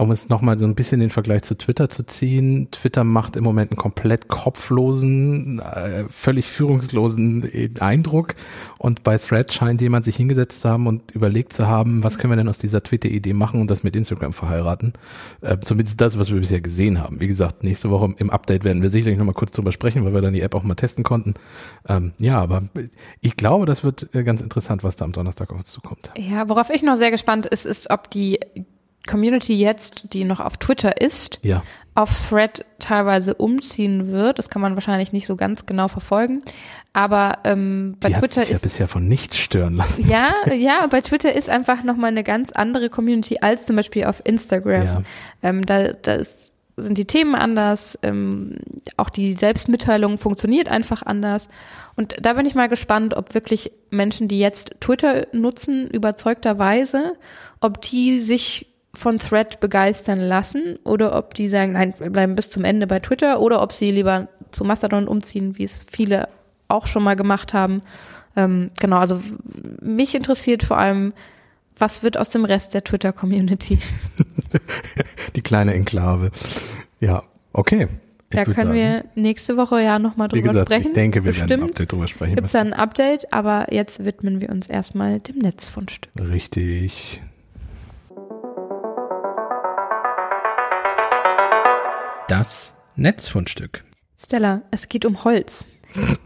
um 0.01 0.09
es 0.09 0.29
nochmal 0.29 0.57
so 0.57 0.65
ein 0.65 0.73
bisschen 0.73 0.99
den 0.99 1.11
Vergleich 1.11 1.43
zu 1.43 1.55
Twitter 1.55 1.87
zu 1.87 2.03
ziehen, 2.03 2.69
Twitter 2.71 3.03
macht 3.03 3.35
im 3.35 3.43
Moment 3.43 3.69
einen 3.69 3.77
komplett 3.77 4.29
kopflosen, 4.29 5.59
äh, 5.59 6.05
völlig 6.09 6.47
führungslosen 6.47 7.77
Eindruck 7.79 8.33
und 8.79 9.03
bei 9.03 9.19
Thread 9.19 9.53
scheint 9.53 9.79
jemand 9.79 10.03
sich 10.03 10.15
hingesetzt 10.15 10.61
zu 10.61 10.69
haben 10.69 10.87
und 10.87 11.11
überlegt 11.11 11.53
zu 11.53 11.67
haben, 11.67 12.03
was 12.03 12.17
können 12.17 12.33
wir 12.33 12.37
denn 12.37 12.49
aus 12.49 12.57
dieser 12.57 12.81
Twitter-Idee 12.81 13.33
machen 13.33 13.61
und 13.61 13.69
das 13.69 13.83
mit 13.83 13.95
Instagram 13.95 14.33
verheiraten. 14.33 14.93
Äh, 15.41 15.59
zumindest 15.59 16.01
das, 16.01 16.17
was 16.17 16.31
wir 16.31 16.39
bisher 16.39 16.61
gesehen 16.61 16.99
haben. 16.99 17.19
Wie 17.19 17.27
gesagt, 17.27 17.63
nächste 17.63 17.91
Woche 17.91 18.15
im 18.17 18.31
Update 18.31 18.63
werden 18.63 18.81
wir 18.81 18.89
sicherlich 18.89 19.19
nochmal 19.19 19.35
kurz 19.35 19.51
drüber 19.51 19.71
sprechen, 19.71 20.03
weil 20.03 20.15
wir 20.15 20.21
dann 20.21 20.33
die 20.33 20.41
App 20.41 20.55
auch 20.55 20.63
mal 20.63 20.73
testen 20.73 21.03
konnten. 21.03 21.35
Ähm, 21.87 22.13
ja, 22.19 22.41
aber 22.41 22.63
ich 23.19 23.35
glaube, 23.35 23.67
das 23.67 23.83
wird 23.83 24.09
äh, 24.15 24.23
ganz 24.23 24.41
interessant, 24.41 24.83
was 24.83 24.95
da 24.95 25.05
am 25.05 25.11
Donnerstag 25.11 25.51
auf 25.51 25.57
uns 25.59 25.69
zukommt. 25.69 26.09
Ja, 26.17 26.49
worauf 26.49 26.71
ich 26.71 26.81
noch 26.81 26.95
sehr 26.95 27.11
gespannt 27.11 27.45
ist, 27.45 27.67
ist, 27.67 27.91
ob 27.91 28.09
die 28.09 28.39
Community 29.07 29.53
jetzt, 29.53 30.13
die 30.13 30.23
noch 30.23 30.39
auf 30.39 30.57
Twitter 30.57 31.01
ist, 31.01 31.39
ja. 31.41 31.63
auf 31.95 32.29
Thread 32.29 32.65
teilweise 32.79 33.33
umziehen 33.33 34.11
wird. 34.11 34.37
Das 34.39 34.49
kann 34.49 34.61
man 34.61 34.75
wahrscheinlich 34.75 35.11
nicht 35.11 35.27
so 35.27 35.35
ganz 35.35 35.65
genau 35.65 35.87
verfolgen. 35.87 36.43
Aber 36.93 37.39
ähm, 37.43 37.97
bei 37.99 38.09
die 38.09 38.15
Twitter 38.15 38.41
hat 38.41 38.47
sich 38.47 38.55
ist 38.55 38.61
ja 38.61 38.67
bisher 38.67 38.87
von 38.87 39.07
nichts 39.07 39.37
stören 39.37 39.75
lassen. 39.75 40.07
Ja, 40.07 40.29
ja, 40.53 40.87
bei 40.87 41.01
Twitter 41.01 41.33
ist 41.33 41.49
einfach 41.49 41.83
nochmal 41.83 42.11
eine 42.11 42.23
ganz 42.23 42.51
andere 42.51 42.89
Community 42.89 43.37
als 43.41 43.65
zum 43.65 43.75
Beispiel 43.75 44.05
auf 44.05 44.21
Instagram. 44.23 44.83
Ja. 44.83 45.01
Ähm, 45.41 45.65
da, 45.65 45.93
da 45.93 46.15
ist, 46.15 46.53
sind 46.77 46.97
die 46.97 47.05
Themen 47.05 47.35
anders, 47.35 47.97
ähm, 48.03 48.57
auch 48.97 49.09
die 49.09 49.33
Selbstmitteilung 49.33 50.17
funktioniert 50.17 50.69
einfach 50.69 51.03
anders. 51.03 51.49
Und 51.95 52.15
da 52.21 52.33
bin 52.33 52.45
ich 52.45 52.55
mal 52.55 52.69
gespannt, 52.69 53.15
ob 53.15 53.33
wirklich 53.33 53.71
Menschen, 53.89 54.27
die 54.27 54.39
jetzt 54.39 54.75
Twitter 54.79 55.27
nutzen, 55.33 55.89
überzeugterweise, 55.89 57.13
ob 57.59 57.81
die 57.81 58.19
sich 58.19 58.70
von 58.93 59.19
Thread 59.19 59.59
begeistern 59.59 60.19
lassen 60.19 60.77
oder 60.83 61.15
ob 61.15 61.33
die 61.33 61.47
sagen, 61.47 61.73
nein, 61.73 61.93
wir 61.97 62.09
bleiben 62.09 62.35
bis 62.35 62.49
zum 62.49 62.65
Ende 62.65 62.87
bei 62.87 62.99
Twitter 62.99 63.39
oder 63.39 63.61
ob 63.61 63.71
sie 63.71 63.91
lieber 63.91 64.27
zu 64.51 64.65
Mastodon 64.65 65.07
umziehen, 65.07 65.57
wie 65.57 65.63
es 65.63 65.85
viele 65.89 66.27
auch 66.67 66.87
schon 66.87 67.03
mal 67.03 67.15
gemacht 67.15 67.53
haben. 67.53 67.81
Ähm, 68.35 68.71
genau, 68.79 68.97
also 68.97 69.21
mich 69.81 70.15
interessiert 70.15 70.63
vor 70.63 70.77
allem, 70.77 71.13
was 71.77 72.03
wird 72.03 72.17
aus 72.17 72.29
dem 72.29 72.45
Rest 72.45 72.73
der 72.73 72.83
Twitter-Community? 72.83 73.79
Die 75.35 75.41
kleine 75.41 75.73
Enklave. 75.73 76.31
Ja, 76.99 77.23
okay. 77.53 77.87
Ich 78.29 78.37
da 78.37 78.45
können 78.45 78.55
sagen, 78.55 78.73
wir 78.73 79.05
nächste 79.15 79.57
Woche 79.57 79.81
ja 79.81 79.99
nochmal 79.99 80.29
drüber 80.29 80.49
gesagt, 80.49 80.67
sprechen. 80.67 80.87
Ich 80.87 80.93
denke, 80.93 81.25
wir 81.25 81.31
Bestimmt 81.31 81.49
werden 81.49 81.63
ein 81.63 81.69
Update 81.69 81.91
drüber 81.91 82.07
sprechen. 82.07 82.35
Gibt 82.35 82.45
es 82.45 82.53
da 82.53 82.61
ein 82.61 82.73
Update, 82.73 83.33
aber 83.33 83.73
jetzt 83.73 84.05
widmen 84.05 84.39
wir 84.39 84.49
uns 84.49 84.67
erstmal 84.67 85.19
dem 85.19 85.39
Netzfundstück. 85.39 86.11
Richtig. 86.17 87.21
Das 92.31 92.73
Netzfundstück. 92.95 93.83
Stella, 94.17 94.61
es 94.71 94.87
geht 94.87 95.03
um 95.03 95.25
Holz. 95.25 95.67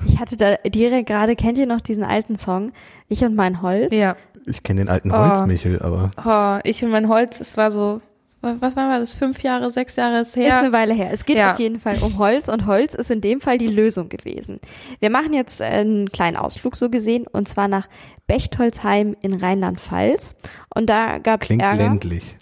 Ich 0.06 0.20
hatte 0.20 0.38
da 0.38 0.54
direkt 0.58 1.08
gerade, 1.08 1.36
kennt 1.36 1.58
ihr 1.58 1.66
noch 1.66 1.82
diesen 1.82 2.04
alten 2.04 2.36
Song? 2.36 2.74
Ich 3.10 3.24
und 3.24 3.34
mein 3.34 3.64
Holz? 3.64 3.92
Ja. 3.92 4.16
Ich 4.46 4.62
kenne 4.62 4.82
den 4.82 4.90
alten 4.90 5.10
oh. 5.10 5.18
Holzmichel, 5.18 5.82
aber. 5.82 6.12
Oh, 6.24 6.60
ich 6.64 6.84
und 6.84 6.92
mein 6.92 7.10
Holz, 7.10 7.42
es 7.42 7.58
war 7.58 7.72
so, 7.72 8.02
was 8.42 8.76
war 8.76 9.00
das, 9.00 9.16
fünf 9.16 9.42
Jahre, 9.42 9.72
sechs 9.72 9.96
Jahre 9.96 10.18
her? 10.18 10.22
Ist 10.24 10.36
eine 10.36 10.74
Weile 10.74 10.94
her. 10.94 11.10
Es 11.12 11.26
geht 11.26 11.38
ja. 11.38 11.54
auf 11.54 11.60
jeden 11.60 11.80
Fall 11.80 11.98
um 12.04 12.20
Holz 12.20 12.50
und 12.50 12.68
Holz 12.68 12.94
ist 12.94 13.10
in 13.10 13.22
dem 13.22 13.42
Fall 13.42 13.58
die 13.58 13.66
Lösung 13.66 14.08
gewesen. 14.08 14.60
Wir 15.00 15.10
machen 15.10 15.34
jetzt 15.34 15.60
einen 15.60 16.12
kleinen 16.12 16.38
Ausflug 16.38 16.76
so 16.76 16.92
gesehen 16.92 17.26
und 17.26 17.48
zwar 17.48 17.68
nach 17.68 17.88
Bechtolzheim 18.28 19.16
in 19.24 19.34
Rheinland-Pfalz 19.34 20.36
und 20.76 20.88
da 20.88 21.18
gab 21.18 21.42
es 21.42 21.50
Ärger. 21.50 21.66
Klingt 21.70 21.80
ländlich. 22.04 22.38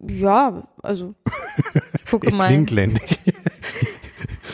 Ja, 0.00 0.64
also 0.82 1.14
ich 1.94 2.06
gucke 2.06 2.26
es 2.26 2.34
mal. 2.34 2.48
Klingt 2.48 2.70
ländlich 2.70 3.18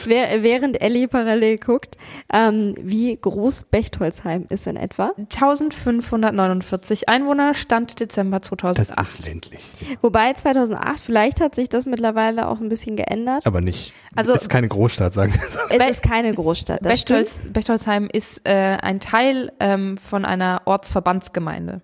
während 0.07 0.81
Ellie 0.81 1.09
parallel 1.09 1.57
guckt, 1.57 1.97
ähm, 2.33 2.75
wie 2.81 3.17
groß 3.17 3.65
Bechtolzheim 3.65 4.47
ist 4.51 4.67
in 4.67 4.77
etwa? 4.77 5.13
1549 5.17 7.09
Einwohner, 7.09 7.55
Stand 7.55 8.01
Dezember 8.01 8.43
2008. 8.43 8.99
Das 8.99 9.09
ist 9.09 9.27
ländlich. 9.27 9.61
Wobei 10.01 10.33
2008, 10.33 11.01
vielleicht 11.01 11.41
hat 11.41 11.55
sich 11.55 11.69
das 11.69 11.87
mittlerweile 11.87 12.49
auch 12.49 12.61
ein 12.61 12.69
bisschen 12.69 12.97
geändert. 12.97 13.47
Aber 13.47 13.61
nicht. 13.61 13.93
Also, 14.15 14.33
es 14.33 14.43
ist 14.43 14.49
keine 14.49 14.69
Großstadt, 14.69 15.15
sagen 15.15 15.33
wir 15.33 15.41
so. 15.41 15.59
Es 15.69 15.91
ist 15.91 16.03
keine 16.03 16.35
Großstadt. 16.35 16.83
Bechtolz, 16.83 17.39
Bechtolzheim 17.53 18.09
ist 18.13 18.43
äh, 18.45 18.79
ein 18.81 19.01
Teil 19.01 19.53
ähm, 19.61 19.97
von 19.97 20.25
einer 20.25 20.63
Ortsverbandsgemeinde 20.65 21.83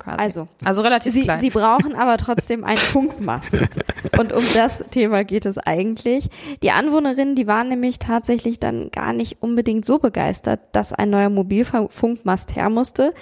quasi. 0.00 0.18
Also, 0.18 0.48
also 0.64 0.82
relativ 0.82 1.12
Sie, 1.12 1.22
klein. 1.22 1.40
Sie 1.40 1.50
brauchen 1.50 1.94
aber 1.94 2.16
trotzdem 2.16 2.64
einen 2.64 2.78
Funkmast. 2.78 3.56
Und 4.18 4.32
um 4.32 4.42
das 4.54 4.84
Thema 4.90 5.22
geht 5.22 5.46
es 5.46 5.58
eigentlich. 5.58 6.28
Die 6.62 6.72
Anwohnerinnen, 6.72 7.36
die 7.36 7.46
waren 7.46 7.68
nämlich 7.68 7.98
tatsächlich 8.00 8.58
dann 8.58 8.90
gar 8.90 9.12
nicht 9.12 9.40
unbedingt 9.40 9.86
so 9.86 9.98
begeistert, 9.98 10.60
dass 10.72 10.92
ein 10.92 11.10
neuer 11.10 11.30
Mobilfunkmast 11.30 12.56
her 12.56 12.70
musste. 12.70 13.14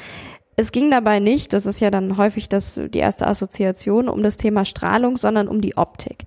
Es 0.56 0.72
ging 0.72 0.90
dabei 0.90 1.20
nicht, 1.20 1.52
das 1.52 1.66
ist 1.66 1.80
ja 1.80 1.90
dann 1.90 2.16
häufig 2.16 2.48
das, 2.48 2.80
die 2.92 2.98
erste 2.98 3.26
Assoziation, 3.26 4.08
um 4.08 4.22
das 4.22 4.38
Thema 4.38 4.64
Strahlung, 4.64 5.16
sondern 5.16 5.46
um 5.46 5.60
die 5.60 5.76
Optik. 5.76 6.24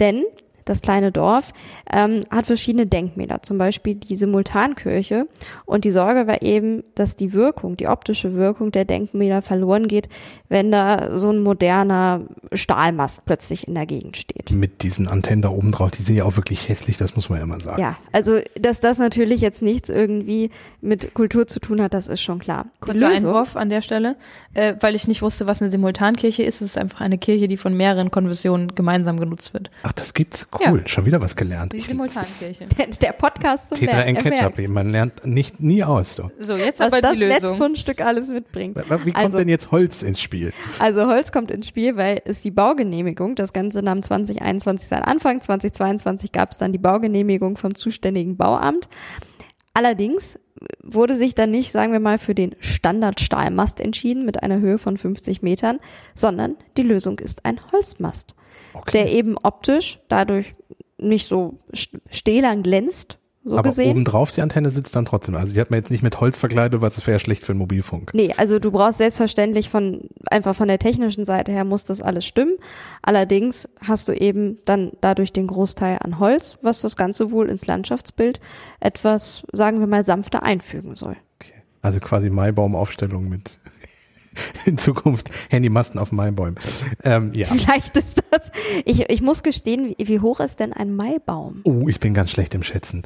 Denn 0.00 0.24
das 0.70 0.82
kleine 0.82 1.10
Dorf, 1.10 1.52
ähm, 1.92 2.20
hat 2.30 2.46
verschiedene 2.46 2.86
Denkmäler, 2.86 3.42
zum 3.42 3.58
Beispiel 3.58 3.96
die 3.96 4.14
Simultankirche. 4.14 5.26
Und 5.66 5.84
die 5.84 5.90
Sorge 5.90 6.26
war 6.26 6.42
eben, 6.42 6.84
dass 6.94 7.16
die 7.16 7.32
Wirkung, 7.32 7.76
die 7.76 7.88
optische 7.88 8.34
Wirkung 8.34 8.70
der 8.70 8.84
Denkmäler 8.84 9.42
verloren 9.42 9.88
geht, 9.88 10.08
wenn 10.48 10.70
da 10.70 11.18
so 11.18 11.30
ein 11.30 11.40
moderner 11.40 12.22
Stahlmast 12.52 13.24
plötzlich 13.24 13.66
in 13.66 13.74
der 13.74 13.86
Gegend 13.86 14.16
steht. 14.16 14.52
Mit 14.52 14.82
diesen 14.82 15.08
Antennen 15.08 15.42
da 15.42 15.48
oben 15.48 15.72
drauf, 15.72 15.90
die 15.90 16.02
sind 16.02 16.14
ja 16.14 16.24
auch 16.24 16.36
wirklich 16.36 16.68
hässlich, 16.68 16.96
das 16.96 17.16
muss 17.16 17.28
man 17.28 17.40
ja 17.40 17.46
mal 17.46 17.60
sagen. 17.60 17.82
Ja, 17.82 17.96
also 18.12 18.38
dass 18.60 18.80
das 18.80 18.98
natürlich 18.98 19.40
jetzt 19.40 19.62
nichts 19.62 19.88
irgendwie 19.88 20.50
mit 20.80 21.14
Kultur 21.14 21.48
zu 21.48 21.58
tun 21.58 21.82
hat, 21.82 21.94
das 21.94 22.06
ist 22.06 22.22
schon 22.22 22.38
klar. 22.38 22.66
Kurzer 22.80 23.08
Einwurf 23.08 23.56
an 23.56 23.70
der 23.70 23.82
Stelle, 23.82 24.14
äh, 24.54 24.74
weil 24.80 24.94
ich 24.94 25.08
nicht 25.08 25.22
wusste, 25.22 25.48
was 25.48 25.60
eine 25.60 25.70
Simultankirche 25.70 26.44
ist. 26.44 26.60
Es 26.60 26.68
ist 26.68 26.78
einfach 26.78 27.00
eine 27.00 27.18
Kirche, 27.18 27.48
die 27.48 27.56
von 27.56 27.76
mehreren 27.76 28.12
Konfessionen 28.12 28.74
gemeinsam 28.76 29.18
genutzt 29.18 29.52
wird. 29.52 29.70
Ach, 29.82 29.92
das 29.92 30.14
gibt's. 30.14 30.48
Cool, 30.66 30.80
ja. 30.80 30.88
schon 30.88 31.06
wieder 31.06 31.20
was 31.20 31.36
gelernt. 31.36 31.72
Die 31.72 31.80
Simultankirche. 31.80 32.66
Der, 32.78 32.86
der 32.86 33.12
Podcast 33.12 33.68
zum 33.68 33.78
Tetra 33.78 34.00
Lernen. 34.00 34.22
Ketchup, 34.22 34.68
man 34.68 34.90
lernt 34.90 35.26
nicht 35.26 35.60
nie 35.60 35.82
aus. 35.82 36.16
So, 36.16 36.30
so 36.38 36.56
jetzt 36.56 36.80
was 36.80 36.88
aber 36.92 37.00
das 37.00 37.12
die 37.12 37.18
Lösung. 37.18 37.50
Netzfundstück 37.50 38.00
alles 38.00 38.28
mitbringt. 38.28 38.76
Wie 38.76 39.12
kommt 39.12 39.16
also, 39.16 39.38
denn 39.38 39.48
jetzt 39.48 39.70
Holz 39.70 40.02
ins 40.02 40.20
Spiel? 40.20 40.52
Also 40.78 41.06
Holz 41.06 41.32
kommt 41.32 41.50
ins 41.50 41.66
Spiel, 41.66 41.96
weil 41.96 42.20
es 42.24 42.40
die 42.40 42.50
Baugenehmigung, 42.50 43.34
das 43.34 43.52
Ganze 43.52 43.82
nahm 43.82 44.02
2021 44.02 44.88
seinen 44.88 45.04
Anfang, 45.04 45.40
2022 45.40 46.32
gab 46.32 46.50
es 46.52 46.58
dann 46.58 46.72
die 46.72 46.78
Baugenehmigung 46.78 47.56
vom 47.56 47.74
zuständigen 47.74 48.36
Bauamt. 48.36 48.88
Allerdings 49.72 50.38
wurde 50.82 51.16
sich 51.16 51.34
dann 51.34 51.50
nicht, 51.50 51.72
sagen 51.72 51.92
wir 51.92 52.00
mal, 52.00 52.18
für 52.18 52.34
den 52.34 52.54
Standard-Stahlmast 52.58 53.80
entschieden 53.80 54.26
mit 54.26 54.42
einer 54.42 54.60
Höhe 54.60 54.78
von 54.78 54.96
50 54.96 55.42
Metern, 55.42 55.78
sondern 56.14 56.56
die 56.76 56.82
Lösung 56.82 57.18
ist 57.18 57.46
ein 57.46 57.60
Holzmast 57.72 58.34
okay. 58.74 58.90
der 58.92 59.12
eben 59.12 59.36
optisch 59.42 60.00
dadurch 60.08 60.54
nicht 60.98 61.28
so 61.28 61.58
stählern 62.10 62.62
glänzt, 62.62 63.20
so 63.42 63.56
Aber 63.56 63.70
gesehen. 63.70 63.92
obendrauf 63.92 64.32
die 64.32 64.42
Antenne 64.42 64.70
sitzt 64.70 64.94
dann 64.94 65.06
trotzdem. 65.06 65.34
Also 65.34 65.54
die 65.54 65.60
hat 65.60 65.70
man 65.70 65.78
jetzt 65.78 65.90
nicht 65.90 66.02
mit 66.02 66.20
Holz 66.20 66.36
verkleidet, 66.36 66.82
weil 66.82 66.88
es 66.90 67.06
wäre 67.06 67.18
schlecht 67.18 67.42
für 67.42 67.54
den 67.54 67.58
Mobilfunk. 67.58 68.12
Nee, 68.12 68.34
also 68.36 68.58
du 68.58 68.70
brauchst 68.70 68.98
selbstverständlich 68.98 69.70
von, 69.70 70.02
einfach 70.30 70.54
von 70.54 70.68
der 70.68 70.78
technischen 70.78 71.24
Seite 71.24 71.50
her 71.50 71.64
muss 71.64 71.84
das 71.84 72.02
alles 72.02 72.26
stimmen. 72.26 72.56
Allerdings 73.00 73.66
hast 73.80 74.08
du 74.08 74.12
eben 74.12 74.58
dann 74.66 74.92
dadurch 75.00 75.32
den 75.32 75.46
Großteil 75.46 75.98
an 76.02 76.18
Holz, 76.18 76.58
was 76.60 76.82
das 76.82 76.96
Ganze 76.96 77.30
wohl 77.30 77.48
ins 77.48 77.66
Landschaftsbild 77.66 78.40
etwas, 78.78 79.42
sagen 79.52 79.80
wir 79.80 79.86
mal, 79.86 80.04
sanfter 80.04 80.42
einfügen 80.42 80.94
soll. 80.94 81.16
Okay. 81.36 81.54
Also 81.80 81.98
quasi 81.98 82.28
Maibaumaufstellung 82.28 83.30
mit 83.30 83.58
in 84.64 84.78
Zukunft 84.78 85.30
Handymasten 85.50 85.98
auf 85.98 86.12
Maibäumen. 86.12 86.58
Ähm, 87.02 87.32
ja. 87.34 87.46
Vielleicht 87.46 87.96
ist 87.96 88.22
das. 88.30 88.50
Ich, 88.84 89.10
ich 89.10 89.22
muss 89.22 89.42
gestehen, 89.42 89.94
wie, 89.98 90.08
wie 90.08 90.20
hoch 90.20 90.40
ist 90.40 90.60
denn 90.60 90.72
ein 90.72 90.94
Maibaum? 90.94 91.60
Oh, 91.64 91.88
ich 91.88 92.00
bin 92.00 92.14
ganz 92.14 92.30
schlecht 92.30 92.54
im 92.54 92.62
Schätzen. 92.62 93.02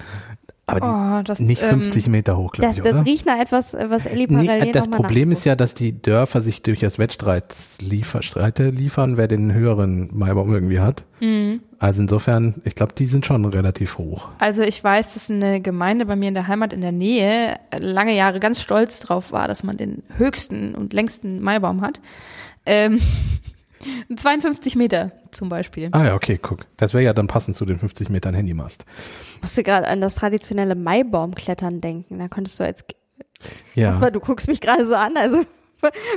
Aber 0.66 1.18
oh, 1.20 1.22
das, 1.22 1.40
nicht 1.40 1.60
50 1.60 2.06
ähm, 2.06 2.12
Meter 2.12 2.38
hoch, 2.38 2.52
glaube 2.52 2.72
ich, 2.74 2.82
das, 2.82 2.98
das 2.98 3.06
riecht 3.06 3.26
nach 3.26 3.38
etwas, 3.38 3.74
was 3.74 4.06
Ellie 4.06 4.26
parallel 4.26 4.64
nee, 4.64 4.72
Das 4.72 4.88
Problem 4.88 5.30
ist 5.30 5.44
ja, 5.44 5.56
dass 5.56 5.74
die 5.74 6.00
Dörfer 6.00 6.40
sich 6.40 6.62
durch 6.62 6.80
das 6.80 6.98
Wettstreit 6.98 7.54
liefer, 7.80 8.22
Streite 8.22 8.70
liefern, 8.70 9.18
wer 9.18 9.28
den 9.28 9.52
höheren 9.52 10.08
Maibaum 10.16 10.52
irgendwie 10.52 10.80
hat. 10.80 11.04
Mhm. 11.20 11.60
Also 11.78 12.00
insofern, 12.00 12.54
ich 12.64 12.74
glaube, 12.74 12.94
die 12.96 13.04
sind 13.04 13.26
schon 13.26 13.44
relativ 13.44 13.98
hoch. 13.98 14.28
Also 14.38 14.62
ich 14.62 14.82
weiß, 14.82 15.12
dass 15.12 15.30
eine 15.30 15.60
Gemeinde 15.60 16.06
bei 16.06 16.16
mir 16.16 16.28
in 16.28 16.34
der 16.34 16.48
Heimat 16.48 16.72
in 16.72 16.80
der 16.80 16.92
Nähe 16.92 17.56
lange 17.78 18.16
Jahre 18.16 18.40
ganz 18.40 18.62
stolz 18.62 19.00
drauf 19.00 19.32
war, 19.32 19.48
dass 19.48 19.64
man 19.64 19.76
den 19.76 20.02
höchsten 20.16 20.74
und 20.74 20.94
längsten 20.94 21.42
Maibaum 21.42 21.82
hat. 21.82 22.00
Ähm, 22.64 23.00
52 24.14 24.76
Meter 24.76 25.12
zum 25.30 25.48
Beispiel. 25.48 25.88
Ah 25.92 26.04
ja, 26.04 26.14
okay, 26.14 26.38
guck. 26.40 26.66
Das 26.76 26.94
wäre 26.94 27.04
ja 27.04 27.12
dann 27.12 27.26
passend 27.26 27.56
zu 27.56 27.64
den 27.64 27.78
50 27.78 28.10
Metern 28.10 28.34
Handymast. 28.34 28.84
Ich 29.36 29.42
musste 29.42 29.62
gerade 29.62 29.86
an 29.88 30.00
das 30.00 30.16
traditionelle 30.16 30.74
Maibaumklettern 30.74 31.80
denken. 31.80 32.18
Da 32.18 32.28
konntest 32.28 32.60
du 32.60 32.64
als 32.64 32.84
ja. 33.74 33.88
Erstmal, 33.88 34.12
du 34.12 34.20
guckst 34.20 34.48
mich 34.48 34.60
gerade 34.60 34.86
so 34.86 34.94
an, 34.94 35.16
also 35.16 35.44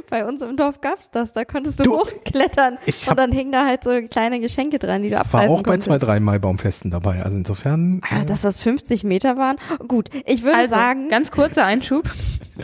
bei 0.10 0.26
uns 0.26 0.42
im 0.42 0.58
Dorf 0.58 0.82
gab's 0.82 1.12
das, 1.12 1.34
da 1.34 1.46
konntest 1.46 1.80
du, 1.80 1.84
du 1.84 1.98
hochklettern 2.00 2.78
und 3.10 3.20
dann 3.20 3.32
hingen 3.32 3.52
da 3.52 3.66
halt 3.66 3.84
so 3.84 3.92
kleine 4.10 4.40
Geschenke 4.40 4.80
dran, 4.80 5.04
die 5.04 5.10
du 5.10 5.20
abreißen 5.20 5.50
war 5.50 5.58
auch 5.58 5.64
bei 5.64 5.78
zwei, 5.78 5.98
drei 5.98 6.20
Maibaumfesten 6.20 6.92
dabei, 6.92 7.24
also 7.24 7.38
insofern. 7.38 8.02
Ah, 8.10 8.24
dass 8.24 8.42
das 8.42 8.62
50 8.62 9.04
Meter 9.04 9.38
waren. 9.38 9.58
Gut, 9.88 10.10
ich 10.26 10.44
würde 10.44 10.58
also, 10.58 10.76
sagen. 10.76 11.10
Ganz 11.10 11.32
kurzer 11.32 11.66
Einschub. 11.66 12.10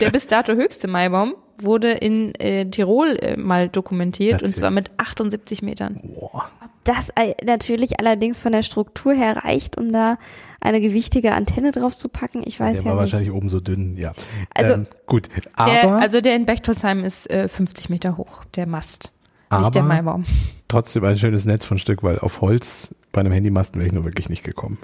Der 0.00 0.10
bis 0.10 0.26
dato 0.26 0.54
höchste 0.54 0.88
Maibaum 0.88 1.34
wurde 1.58 1.92
in 1.92 2.34
äh, 2.36 2.68
Tirol 2.68 3.16
äh, 3.20 3.36
mal 3.36 3.68
dokumentiert 3.68 4.34
natürlich. 4.34 4.54
und 4.54 4.58
zwar 4.58 4.70
mit 4.70 4.90
78 4.96 5.62
Metern. 5.62 6.00
Boah. 6.02 6.50
Das 6.84 7.10
äh, 7.10 7.34
natürlich 7.44 7.98
allerdings 8.00 8.40
von 8.40 8.52
der 8.52 8.62
Struktur 8.62 9.14
her 9.14 9.38
reicht, 9.44 9.78
um 9.78 9.92
da 9.92 10.18
eine 10.64 10.80
gewichtige 10.80 11.32
Antenne 11.32 11.70
drauf 11.70 11.96
zu 11.96 12.08
packen. 12.08 12.42
Ich 12.44 12.58
weiß 12.58 12.82
der 12.82 12.84
ja 12.84 12.96
war 12.96 13.02
nicht. 13.02 13.12
wahrscheinlich 13.12 13.32
oben 13.32 13.48
so 13.48 13.60
dünn, 13.60 13.96
ja. 13.96 14.12
Also 14.52 14.74
ähm, 14.74 14.86
gut, 15.06 15.28
aber 15.52 15.70
der, 15.70 15.92
also 15.96 16.20
der 16.20 16.34
in 16.34 16.46
Bechtolsheim 16.46 17.04
ist 17.04 17.30
äh, 17.30 17.48
50 17.48 17.90
Meter 17.90 18.16
hoch, 18.16 18.44
der 18.56 18.66
Mast. 18.66 19.12
Aber 19.50 19.62
Nicht 19.62 19.74
der 19.74 19.82
Maibaum. 19.82 20.24
Trotzdem 20.68 21.04
ein 21.04 21.18
schönes 21.18 21.44
Netz 21.44 21.64
von 21.64 21.78
Stück, 21.78 22.02
weil 22.02 22.18
auf 22.18 22.40
Holz 22.40 22.94
bei 23.12 23.20
einem 23.20 23.32
Handymasten 23.32 23.78
wäre 23.78 23.86
ich 23.86 23.92
nur 23.92 24.04
wirklich 24.04 24.28
nicht 24.28 24.42
gekommen. 24.42 24.78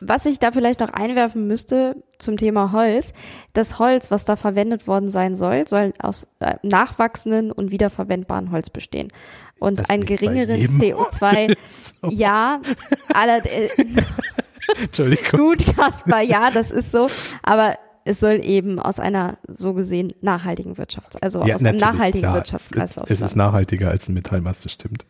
Was 0.00 0.26
ich 0.26 0.38
da 0.38 0.52
vielleicht 0.52 0.80
noch 0.80 0.90
einwerfen 0.90 1.46
müsste 1.46 1.96
zum 2.18 2.36
Thema 2.36 2.72
Holz, 2.72 3.14
das 3.54 3.78
Holz, 3.78 4.10
was 4.10 4.26
da 4.26 4.36
verwendet 4.36 4.86
worden 4.86 5.10
sein 5.10 5.34
soll, 5.34 5.66
soll 5.66 5.94
aus 5.98 6.26
äh, 6.40 6.56
nachwachsenden 6.62 7.50
und 7.50 7.70
wiederverwendbaren 7.70 8.50
Holz 8.50 8.68
bestehen. 8.68 9.08
Und 9.58 9.78
das 9.78 9.88
einen 9.88 10.04
geringeren 10.04 10.60
CO2, 10.60 11.56
so. 11.68 12.10
ja, 12.10 12.60
aller, 13.14 13.38
äh, 13.46 13.70
Entschuldigung. 14.82 15.40
Gut, 15.40 15.64
Kasper, 15.76 16.20
ja, 16.20 16.50
das 16.50 16.70
ist 16.70 16.90
so. 16.90 17.08
Aber 17.42 17.76
es 18.04 18.20
soll 18.20 18.40
eben 18.44 18.78
aus 18.78 19.00
einer 19.00 19.38
so 19.48 19.74
gesehen 19.74 20.12
nachhaltigen 20.20 20.74
Wirtschafts-, 20.74 21.18
also 21.20 21.44
ja, 21.44 21.54
aus 21.54 21.64
einem 21.64 21.78
nachhaltigen 21.78 22.20
klar, 22.20 22.34
Wirtschaftskreislauf. 22.34 23.10
Es, 23.10 23.20
es 23.20 23.30
ist 23.30 23.36
nachhaltiger 23.36 23.90
als 23.90 24.08
ein 24.08 24.14
Metallmast, 24.14 24.64
das 24.64 24.72
stimmt. 24.72 25.06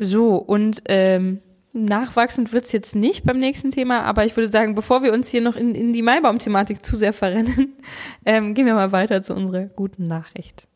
So, 0.00 0.36
und 0.36 0.82
ähm, 0.86 1.40
nachwachsend 1.72 2.52
wird's 2.52 2.72
jetzt 2.72 2.96
nicht 2.96 3.24
beim 3.24 3.38
nächsten 3.38 3.70
Thema, 3.70 4.02
aber 4.02 4.24
ich 4.24 4.36
würde 4.36 4.50
sagen, 4.50 4.74
bevor 4.74 5.02
wir 5.02 5.12
uns 5.12 5.28
hier 5.28 5.42
noch 5.42 5.56
in, 5.56 5.74
in 5.74 5.92
die 5.92 6.02
Maibaum-Thematik 6.02 6.84
zu 6.84 6.96
sehr 6.96 7.12
verrennen, 7.12 7.76
ähm, 8.24 8.54
gehen 8.54 8.66
wir 8.66 8.74
mal 8.74 8.92
weiter 8.92 9.20
zu 9.22 9.34
unserer 9.34 9.66
guten 9.66 10.08
Nachricht. 10.08 10.66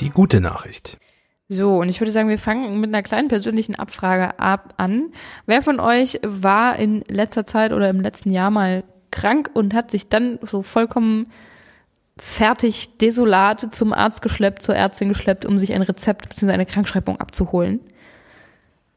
Die 0.00 0.10
gute 0.10 0.40
Nachricht. 0.40 0.96
So, 1.48 1.78
und 1.78 1.88
ich 1.88 2.00
würde 2.00 2.12
sagen, 2.12 2.28
wir 2.28 2.38
fangen 2.38 2.78
mit 2.78 2.90
einer 2.90 3.02
kleinen 3.02 3.28
persönlichen 3.28 3.74
Abfrage 3.74 4.38
ab 4.38 4.74
an. 4.76 5.12
Wer 5.46 5.62
von 5.62 5.80
euch 5.80 6.20
war 6.22 6.76
in 6.76 7.02
letzter 7.08 7.46
Zeit 7.46 7.72
oder 7.72 7.88
im 7.88 8.00
letzten 8.00 8.32
Jahr 8.32 8.50
mal 8.50 8.84
krank 9.10 9.50
und 9.54 9.72
hat 9.72 9.90
sich 9.90 10.08
dann 10.08 10.38
so 10.42 10.62
vollkommen 10.62 11.26
fertig, 12.18 12.98
desolat 12.98 13.74
zum 13.74 13.94
Arzt 13.94 14.20
geschleppt, 14.20 14.62
zur 14.62 14.76
Ärztin 14.76 15.08
geschleppt, 15.08 15.46
um 15.46 15.56
sich 15.56 15.72
ein 15.72 15.82
Rezept 15.82 16.28
bzw. 16.28 16.52
eine 16.52 16.66
Krankschreibung 16.66 17.18
abzuholen? 17.18 17.80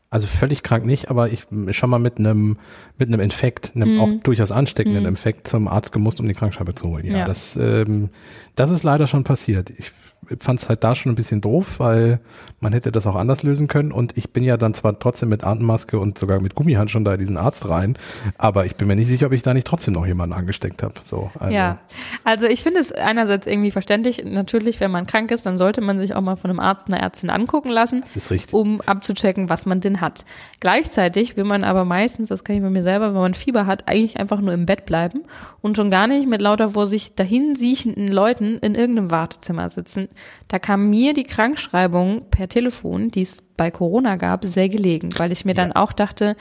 Also 0.10 0.28
völlig 0.28 0.62
krank 0.62 0.86
nicht, 0.86 1.10
aber 1.10 1.30
ich 1.30 1.48
schon 1.70 1.90
mal 1.90 2.00
mit 2.00 2.18
einem 2.18 2.58
mit 2.98 3.08
einem 3.08 3.22
Infekt, 3.22 3.72
einem 3.76 3.96
mm. 3.96 4.00
auch 4.02 4.10
durchaus 4.24 4.52
ansteckenden 4.52 5.06
mm. 5.06 5.08
Infekt 5.08 5.48
zum 5.48 5.70
Arzt 5.70 5.94
gemusst, 5.94 6.20
um 6.20 6.28
die 6.28 6.34
Krankschreibe 6.34 6.76
zu 6.76 6.90
holen. 6.90 7.06
Ja, 7.06 7.20
ja. 7.20 7.26
das 7.26 7.56
ähm, 7.56 8.10
das 8.56 8.72
ist 8.72 8.84
leider 8.84 9.08
schon 9.08 9.24
passiert. 9.24 9.70
Ich 9.70 9.94
fand 10.40 10.60
es 10.62 10.70
halt 10.70 10.84
da 10.84 10.96
schon 10.96 11.12
ein 11.12 11.16
bisschen 11.16 11.42
doof, 11.42 11.80
weil 11.80 12.20
man 12.60 12.74
hätte 12.74 12.92
das 12.92 13.08
auch 13.08 13.16
anders 13.16 13.44
lösen 13.44 13.68
können. 13.68 13.92
Und 13.92 14.18
ich 14.18 14.32
bin 14.32 14.44
ja 14.44 14.58
dann 14.58 14.74
zwar 14.74 14.98
trotzdem 15.00 15.30
mit 15.30 15.44
Atemmaske 15.44 16.00
und 16.00 16.18
sogar 16.18 16.40
mit 16.40 16.56
Gummihand 16.56 16.92
da 17.04 17.14
in 17.14 17.20
diesen 17.20 17.38
Arzt 17.38 17.68
rein, 17.68 17.98
aber 18.38 18.66
ich 18.66 18.76
bin 18.76 18.88
mir 18.88 18.96
nicht 18.96 19.08
sicher, 19.08 19.28
ob 19.28 19.32
ich 19.32 19.42
da 19.42 19.54
nicht 19.54 19.66
trotzdem 19.66 19.94
noch 19.94 20.06
jemanden 20.06 20.34
angesteckt 20.34 20.84
habe. 20.84 20.94
So, 21.04 21.32
also. 21.40 21.54
Ja, 21.54 21.80
also 22.24 22.46
ich 22.46 22.64
finde 22.64 22.80
es 22.80 22.92
einerseits 22.92 23.48
irgendwie 23.48 23.72
verständlich. 23.72 24.24
Natürlich, 24.26 24.80
wenn 24.80 24.92
man 24.92 25.08
krank 25.08 25.32
ist, 25.32 25.46
dann 25.46 25.58
sollte 25.58 25.82
man 25.82 26.00
sich 26.00 26.16
auch 26.16 26.22
mal 26.22 26.36
von 26.36 26.50
einem 26.50 26.60
Arzt, 26.60 26.88
einer 26.88 27.00
Ärztin 27.00 27.30
angucken 27.30 27.70
lassen, 27.70 28.02
das 28.02 28.16
ist 28.16 28.30
richtig. 28.30 28.54
um 28.54 28.82
abzuchecken, 28.82 29.50
was 29.50 29.66
man 29.66 29.82
denn 29.82 30.02
hat. 30.02 30.26
Gleichzeitig 30.60 31.38
will 31.38 31.46
man 31.46 31.64
aber 31.64 31.86
meistens, 31.86 32.30
das 32.30 32.44
kann 32.44 32.56
ich 32.56 32.62
bei 32.62 32.70
mir 32.70 32.84
selber, 32.84 33.14
wenn 33.14 33.22
man 33.22 33.34
Fieber 33.34 33.66
hat, 33.66 33.88
eigentlich 33.88 34.20
einfach 34.20 34.42
nur 34.42 34.54
im 34.54 34.66
Bett 34.66 34.86
bleiben 34.86 35.24
und 35.62 35.78
schon 35.78 35.90
gar 35.90 36.08
nicht 36.08 36.28
mit 36.28 36.42
lauter 36.42 36.72
vor 36.72 36.86
sich 36.86 37.16
dahin 37.16 37.56
siechenden 37.56 38.10
Leuten 38.10 38.60
in 38.60 38.76
irgendeinem 38.76 39.12
Wartezimmer 39.12 39.70
sitzen. 39.70 40.10
Da 40.48 40.60
kam 40.60 40.90
mir 40.90 41.14
die 41.14 41.24
Krankschreibung 41.24 42.30
per 42.30 42.50
Telefon, 42.50 43.10
die 43.10 43.22
es 43.22 43.42
bei 43.42 43.72
Corona 43.72 44.16
gab, 44.16 44.46
sehr 44.46 44.70
gelegen, 44.70 45.10
weil 45.18 45.32
ich 45.32 45.46
mir 45.46 45.56
ja. 45.56 45.64
dann 45.64 45.72
auch 45.72 45.94
dachte, 45.94 46.36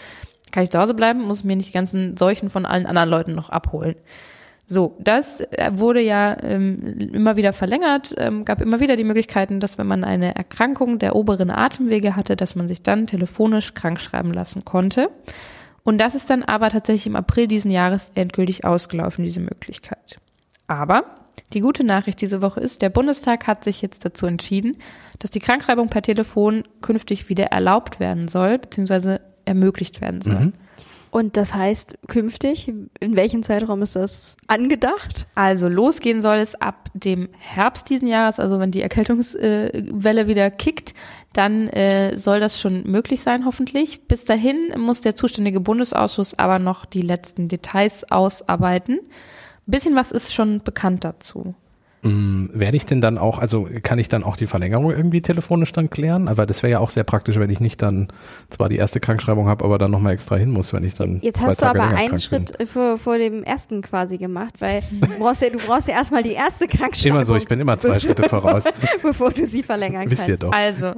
kann 0.50 0.64
ich 0.64 0.70
zu 0.70 0.78
Hause 0.78 0.94
bleiben, 0.94 1.22
muss 1.22 1.44
mir 1.44 1.56
nicht 1.56 1.68
die 1.68 1.74
ganzen 1.74 2.16
Seuchen 2.16 2.50
von 2.50 2.66
allen 2.66 2.86
anderen 2.86 3.08
Leuten 3.08 3.34
noch 3.34 3.50
abholen. 3.50 3.96
So, 4.66 4.96
das 5.00 5.40
äh, 5.40 5.72
wurde 5.74 6.00
ja 6.00 6.36
ähm, 6.44 7.10
immer 7.12 7.34
wieder 7.34 7.52
verlängert, 7.52 8.14
ähm, 8.18 8.44
gab 8.44 8.60
immer 8.60 8.78
wieder 8.78 8.94
die 8.94 9.02
Möglichkeiten, 9.02 9.58
dass 9.58 9.78
wenn 9.78 9.88
man 9.88 10.04
eine 10.04 10.36
Erkrankung 10.36 11.00
der 11.00 11.16
oberen 11.16 11.50
Atemwege 11.50 12.14
hatte, 12.14 12.36
dass 12.36 12.54
man 12.54 12.68
sich 12.68 12.82
dann 12.82 13.08
telefonisch 13.08 13.74
krankschreiben 13.74 14.32
lassen 14.32 14.64
konnte. 14.64 15.10
Und 15.82 15.98
das 15.98 16.14
ist 16.14 16.30
dann 16.30 16.44
aber 16.44 16.70
tatsächlich 16.70 17.08
im 17.08 17.16
April 17.16 17.48
diesen 17.48 17.72
Jahres 17.72 18.12
endgültig 18.14 18.64
ausgelaufen, 18.64 19.24
diese 19.24 19.40
Möglichkeit. 19.40 20.20
Aber 20.68 21.19
die 21.52 21.60
gute 21.60 21.84
Nachricht 21.84 22.20
diese 22.20 22.42
Woche 22.42 22.60
ist, 22.60 22.82
der 22.82 22.90
Bundestag 22.90 23.46
hat 23.46 23.64
sich 23.64 23.82
jetzt 23.82 24.04
dazu 24.04 24.26
entschieden, 24.26 24.76
dass 25.18 25.30
die 25.30 25.40
Krankschreibung 25.40 25.88
per 25.88 26.02
Telefon 26.02 26.64
künftig 26.80 27.28
wieder 27.28 27.46
erlaubt 27.46 28.00
werden 28.00 28.28
soll, 28.28 28.58
beziehungsweise 28.58 29.20
ermöglicht 29.44 30.00
werden 30.00 30.20
soll. 30.20 30.40
Mhm. 30.40 30.52
Und 31.10 31.36
das 31.36 31.54
heißt 31.54 31.98
künftig, 32.06 32.68
in 32.68 33.16
welchem 33.16 33.42
Zeitraum 33.42 33.82
ist 33.82 33.96
das 33.96 34.36
angedacht? 34.46 35.26
Also 35.34 35.68
losgehen 35.68 36.22
soll 36.22 36.36
es 36.36 36.54
ab 36.54 36.88
dem 36.94 37.28
Herbst 37.36 37.90
diesen 37.90 38.06
Jahres, 38.06 38.38
also 38.38 38.60
wenn 38.60 38.70
die 38.70 38.80
Erkältungswelle 38.80 40.28
wieder 40.28 40.50
kickt, 40.52 40.94
dann 41.32 41.68
äh, 41.68 42.16
soll 42.16 42.38
das 42.38 42.60
schon 42.60 42.84
möglich 42.84 43.22
sein, 43.22 43.44
hoffentlich. 43.44 44.06
Bis 44.06 44.24
dahin 44.24 44.72
muss 44.76 45.00
der 45.00 45.16
zuständige 45.16 45.58
Bundesausschuss 45.58 46.38
aber 46.38 46.60
noch 46.60 46.84
die 46.84 47.02
letzten 47.02 47.48
Details 47.48 48.10
ausarbeiten. 48.10 49.00
Ein 49.70 49.78
bisschen 49.78 49.94
was 49.94 50.10
ist 50.10 50.34
schon 50.34 50.60
bekannt 50.64 51.04
dazu. 51.04 51.54
Mm, 52.02 52.46
werde 52.52 52.76
ich 52.76 52.86
denn 52.86 53.00
dann 53.00 53.18
auch, 53.18 53.38
also 53.38 53.68
kann 53.84 54.00
ich 54.00 54.08
dann 54.08 54.24
auch 54.24 54.36
die 54.36 54.48
Verlängerung 54.48 54.90
irgendwie 54.90 55.22
telefonisch 55.22 55.70
dann 55.70 55.90
klären? 55.90 56.26
Aber 56.26 56.44
das 56.44 56.64
wäre 56.64 56.72
ja 56.72 56.78
auch 56.80 56.90
sehr 56.90 57.04
praktisch, 57.04 57.38
wenn 57.38 57.50
ich 57.50 57.60
nicht 57.60 57.80
dann 57.80 58.08
zwar 58.48 58.68
die 58.68 58.78
erste 58.78 58.98
Krankschreibung 58.98 59.46
habe, 59.46 59.64
aber 59.64 59.78
dann 59.78 59.92
nochmal 59.92 60.14
extra 60.14 60.34
hin 60.34 60.50
muss, 60.50 60.72
wenn 60.72 60.82
ich 60.82 60.94
dann. 60.94 61.20
Jetzt 61.22 61.40
hast 61.40 61.62
du 61.62 61.66
aber 61.66 61.84
einen 61.84 62.18
Schritt 62.18 62.58
vor, 62.68 62.98
vor 62.98 63.16
dem 63.16 63.44
ersten 63.44 63.80
quasi 63.80 64.18
gemacht, 64.18 64.54
weil 64.58 64.82
du 64.90 65.06
brauchst 65.20 65.42
ja, 65.42 65.50
du 65.50 65.58
brauchst 65.58 65.86
ja 65.86 65.94
erstmal 65.94 66.24
die 66.24 66.32
erste 66.32 66.66
Krankschreibung. 66.66 67.18
Immer 67.18 67.24
so, 67.24 67.36
ich 67.36 67.46
bin 67.46 67.60
immer 67.60 67.78
zwei 67.78 68.00
Schritte 68.00 68.28
voraus. 68.28 68.64
bevor 69.02 69.30
du 69.30 69.46
sie 69.46 69.62
verlängern 69.62 70.10
Wisst 70.10 70.26
kannst. 70.26 70.42
Ihr 70.42 70.48
doch. 70.48 70.52
Also, 70.52 70.94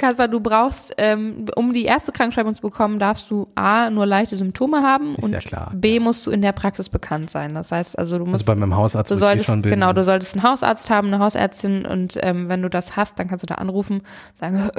Kaspar, 0.00 0.28
du 0.28 0.40
brauchst, 0.40 0.94
ähm, 0.96 1.44
um 1.56 1.74
die 1.74 1.84
erste 1.84 2.10
Krankschreibung 2.10 2.54
zu 2.54 2.62
bekommen, 2.62 2.98
darfst 2.98 3.30
du 3.30 3.48
A, 3.54 3.90
nur 3.90 4.06
leichte 4.06 4.34
Symptome 4.34 4.82
haben 4.82 5.14
Ist 5.16 5.24
und 5.24 5.32
ja 5.32 5.40
klar, 5.40 5.70
B, 5.74 5.96
ja. 5.96 6.00
musst 6.00 6.26
du 6.26 6.30
in 6.30 6.40
der 6.40 6.52
Praxis 6.52 6.88
bekannt 6.88 7.28
sein. 7.28 7.52
Das 7.54 7.70
heißt, 7.70 7.98
also 7.98 8.16
du 8.16 8.24
musst. 8.24 8.42
Also 8.42 8.46
bei 8.46 8.54
meinem 8.54 8.74
Hausarzt 8.74 9.10
du 9.10 9.16
solltest, 9.16 9.46
schon 9.46 9.60
bin. 9.60 9.72
Genau, 9.72 9.92
du 9.92 10.02
solltest 10.02 10.34
einen 10.34 10.42
Hausarzt 10.42 10.88
haben, 10.88 11.08
eine 11.08 11.18
Hausärztin 11.18 11.84
und 11.84 12.18
ähm, 12.22 12.48
wenn 12.48 12.62
du 12.62 12.70
das 12.70 12.96
hast, 12.96 13.18
dann 13.18 13.28
kannst 13.28 13.42
du 13.42 13.46
da 13.46 13.56
anrufen, 13.56 14.00
sagen, 14.34 14.70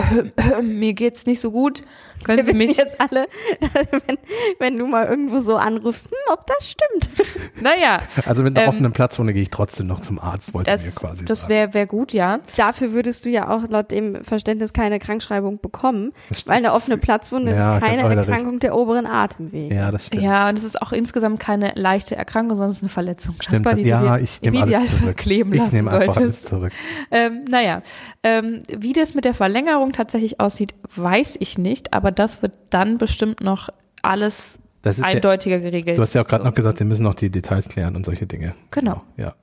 mir 0.64 0.94
geht's 0.94 1.28
nicht 1.28 1.40
so 1.40 1.52
gut. 1.52 1.84
Können 2.24 2.40
Wir 2.40 2.46
Sie 2.46 2.54
mich 2.54 2.78
jetzt 2.78 3.00
alle, 3.00 3.26
wenn, 4.08 4.18
wenn 4.58 4.76
du 4.76 4.88
mal 4.88 5.06
irgendwo 5.06 5.40
so 5.40 5.56
anrufst, 5.56 6.08
hm, 6.08 6.34
ob 6.34 6.48
das 6.48 6.70
stimmt. 6.70 7.10
Naja. 7.62 8.02
Also 8.26 8.42
mit 8.42 8.58
einer 8.58 8.66
ähm, 8.66 8.70
offenen 8.70 8.92
Platzwunde 8.92 9.34
gehe 9.34 9.44
ich 9.44 9.52
trotzdem 9.52 9.86
noch 9.86 10.00
zum 10.00 10.18
Arzt, 10.18 10.54
wollte 10.54 10.72
das, 10.72 10.84
mir 10.84 10.92
quasi 10.92 11.26
Das 11.26 11.48
wäre 11.48 11.74
wär 11.76 11.86
gut, 11.86 12.12
ja. 12.12 12.40
Dafür 12.58 12.94
würdest 12.94 13.26
du 13.26 13.30
ja 13.30 13.50
auch 13.50 13.68
laut 13.70 13.92
dem 13.92 14.24
Verständnis 14.24 14.74
keine 14.74 14.98
Krankschreibung 15.12 15.60
bekommen 15.60 15.82
bekommen, 15.82 16.13
weil 16.45 16.58
eine 16.58 16.74
offene 16.74 16.97
Platzwunde 16.97 17.52
ja, 17.54 17.76
ist 17.76 17.84
keine 17.84 18.02
Erkrankung 18.02 18.52
recht. 18.52 18.63
der 18.63 18.76
oberen 18.76 19.06
Atemwege. 19.06 19.74
Ja, 19.74 19.91
das 19.91 20.08
stimmt. 20.08 20.24
Ja, 20.24 20.50
und 20.50 20.58
es 20.58 20.63
ist 20.63 20.82
auch 20.82 20.91
insgesamt 20.91 21.39
keine 21.39 21.74
leichte 21.76 22.15
Erkrankung, 22.15 22.56
sondern 22.56 22.71
es 22.71 22.78
ist 22.78 22.84
eine 22.84 22.89
Verletzung. 22.89 23.36
Stimmt, 23.39 23.65
das, 23.65 23.76
die 23.76 23.84
ja, 23.84 24.17
ich 24.17 24.41
nehme 24.41 24.62
alles 24.62 24.97
zurück. 25.00 25.17
Kleben 25.17 25.54
ich 25.54 25.71
nehme 25.71 25.91
einfach 25.91 26.17
alles 26.17 26.43
zurück. 26.43 26.71
Ähm, 27.10 27.45
naja, 27.50 27.82
ähm, 28.24 28.62
wie 28.67 28.93
das 28.93 29.13
mit 29.13 29.26
der 29.26 29.34
Verlängerung 29.34 29.93
tatsächlich 29.93 30.39
aussieht, 30.39 30.74
weiß 30.95 31.38
ich 31.39 31.58
nicht, 31.58 31.93
aber 31.93 32.12
das 32.12 32.41
wird 32.41 32.54
dann 32.69 32.97
bestimmt 32.97 33.41
noch 33.41 33.69
alles 34.02 34.21
das 34.32 34.61
eindeutiger 34.84 35.58
ja, 35.58 35.62
geregelt. 35.62 35.98
Du 35.98 36.02
hast 36.02 36.13
ja 36.13 36.24
auch 36.24 36.28
gerade 36.28 36.44
noch 36.44 36.56
gesagt, 36.56 36.80
sie 36.80 36.86
müssen 36.86 37.04
noch 37.04 37.13
die 37.13 37.30
Details 37.30 37.70
klären 37.70 37.96
und 37.96 38.06
solche 38.06 38.26
Dinge. 38.26 38.56
Genau. 38.72 39.02
Ja. 39.17 39.36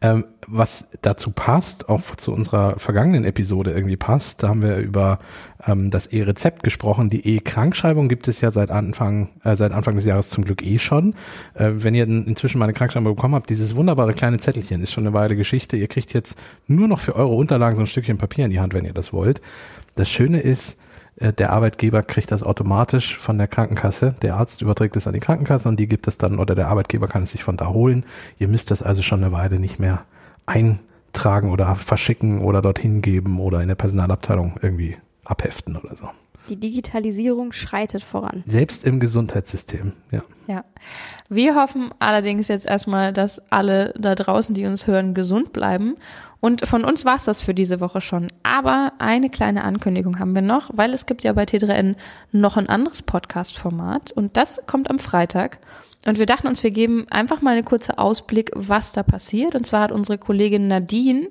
Ähm, 0.00 0.24
was 0.48 0.88
dazu 1.02 1.30
passt, 1.30 1.88
auch 1.88 2.16
zu 2.16 2.32
unserer 2.32 2.78
vergangenen 2.78 3.24
Episode 3.24 3.72
irgendwie 3.72 3.96
passt, 3.96 4.42
da 4.42 4.48
haben 4.48 4.62
wir 4.62 4.76
über 4.78 5.20
ähm, 5.66 5.90
das 5.90 6.06
E-Rezept 6.08 6.62
gesprochen. 6.62 7.08
Die 7.10 7.36
E-Krankschreibung 7.36 8.08
gibt 8.08 8.26
es 8.26 8.40
ja 8.40 8.50
seit 8.50 8.70
Anfang, 8.70 9.28
äh, 9.44 9.54
seit 9.54 9.72
Anfang 9.72 9.94
des 9.94 10.06
Jahres 10.06 10.28
zum 10.28 10.44
Glück 10.44 10.62
eh 10.62 10.78
schon. 10.78 11.14
Äh, 11.54 11.70
wenn 11.74 11.94
ihr 11.94 12.04
inzwischen 12.04 12.58
mal 12.58 12.64
eine 12.64 12.74
Krankschreibung 12.74 13.14
bekommen 13.14 13.34
habt, 13.34 13.50
dieses 13.50 13.76
wunderbare 13.76 14.14
kleine 14.14 14.38
Zettelchen 14.38 14.82
ist 14.82 14.92
schon 14.92 15.06
eine 15.06 15.14
Weile 15.14 15.36
Geschichte. 15.36 15.76
Ihr 15.76 15.88
kriegt 15.88 16.12
jetzt 16.12 16.36
nur 16.66 16.88
noch 16.88 17.00
für 17.00 17.14
eure 17.14 17.34
Unterlagen 17.34 17.76
so 17.76 17.82
ein 17.82 17.86
Stückchen 17.86 18.18
Papier 18.18 18.44
in 18.44 18.50
die 18.50 18.60
Hand, 18.60 18.74
wenn 18.74 18.84
ihr 18.84 18.94
das 18.94 19.12
wollt. 19.12 19.40
Das 19.94 20.08
Schöne 20.08 20.40
ist, 20.40 20.78
der 21.20 21.52
Arbeitgeber 21.52 22.02
kriegt 22.02 22.32
das 22.32 22.42
automatisch 22.42 23.18
von 23.18 23.36
der 23.36 23.46
Krankenkasse. 23.46 24.14
Der 24.22 24.36
Arzt 24.36 24.62
überträgt 24.62 24.96
es 24.96 25.06
an 25.06 25.12
die 25.12 25.20
Krankenkasse 25.20 25.68
und 25.68 25.78
die 25.78 25.86
gibt 25.86 26.08
es 26.08 26.16
dann, 26.16 26.38
oder 26.38 26.54
der 26.54 26.68
Arbeitgeber 26.68 27.08
kann 27.08 27.22
es 27.22 27.32
sich 27.32 27.44
von 27.44 27.56
da 27.56 27.68
holen. 27.68 28.04
Ihr 28.38 28.48
müsst 28.48 28.70
das 28.70 28.82
also 28.82 29.02
schon 29.02 29.22
eine 29.22 29.32
Weile 29.32 29.60
nicht 29.60 29.78
mehr 29.78 30.04
eintragen 30.46 31.50
oder 31.50 31.74
verschicken 31.74 32.40
oder 32.40 32.62
dorthin 32.62 33.02
geben 33.02 33.38
oder 33.38 33.60
in 33.60 33.68
der 33.68 33.74
Personalabteilung 33.74 34.54
irgendwie 34.62 34.96
abheften 35.24 35.76
oder 35.76 35.94
so. 35.94 36.08
Die 36.48 36.56
Digitalisierung 36.56 37.52
schreitet 37.52 38.02
voran. 38.02 38.42
Selbst 38.46 38.84
im 38.84 38.98
Gesundheitssystem, 38.98 39.92
ja. 40.10 40.22
Ja. 40.46 40.64
Wir 41.28 41.54
hoffen 41.54 41.90
allerdings 41.98 42.48
jetzt 42.48 42.66
erstmal, 42.66 43.12
dass 43.12 43.40
alle 43.52 43.92
da 43.98 44.14
draußen, 44.14 44.54
die 44.54 44.64
uns 44.64 44.86
hören, 44.86 45.14
gesund 45.14 45.52
bleiben 45.52 45.96
Und 46.40 46.66
von 46.66 46.84
uns 46.84 47.04
war 47.04 47.16
es 47.16 47.24
das 47.24 47.42
für 47.42 47.54
diese 47.54 47.80
Woche 47.80 48.00
schon. 48.00 48.28
Aber 48.42 48.94
eine 48.98 49.28
kleine 49.28 49.62
Ankündigung 49.62 50.18
haben 50.18 50.34
wir 50.34 50.42
noch, 50.42 50.70
weil 50.74 50.94
es 50.94 51.06
gibt 51.06 51.22
ja 51.22 51.32
bei 51.34 51.44
T3N 51.44 51.96
noch 52.32 52.56
ein 52.56 52.68
anderes 52.68 53.02
Podcast-Format 53.02 54.12
und 54.12 54.36
das 54.36 54.62
kommt 54.66 54.88
am 54.90 54.98
Freitag. 54.98 55.58
Und 56.06 56.18
wir 56.18 56.26
dachten 56.26 56.46
uns, 56.46 56.62
wir 56.62 56.70
geben 56.70 57.06
einfach 57.10 57.42
mal 57.42 57.52
einen 57.52 57.64
kurzen 57.64 57.98
Ausblick, 57.98 58.50
was 58.54 58.92
da 58.92 59.02
passiert. 59.02 59.54
Und 59.54 59.66
zwar 59.66 59.82
hat 59.82 59.92
unsere 59.92 60.16
Kollegin 60.16 60.66
Nadine 60.66 61.28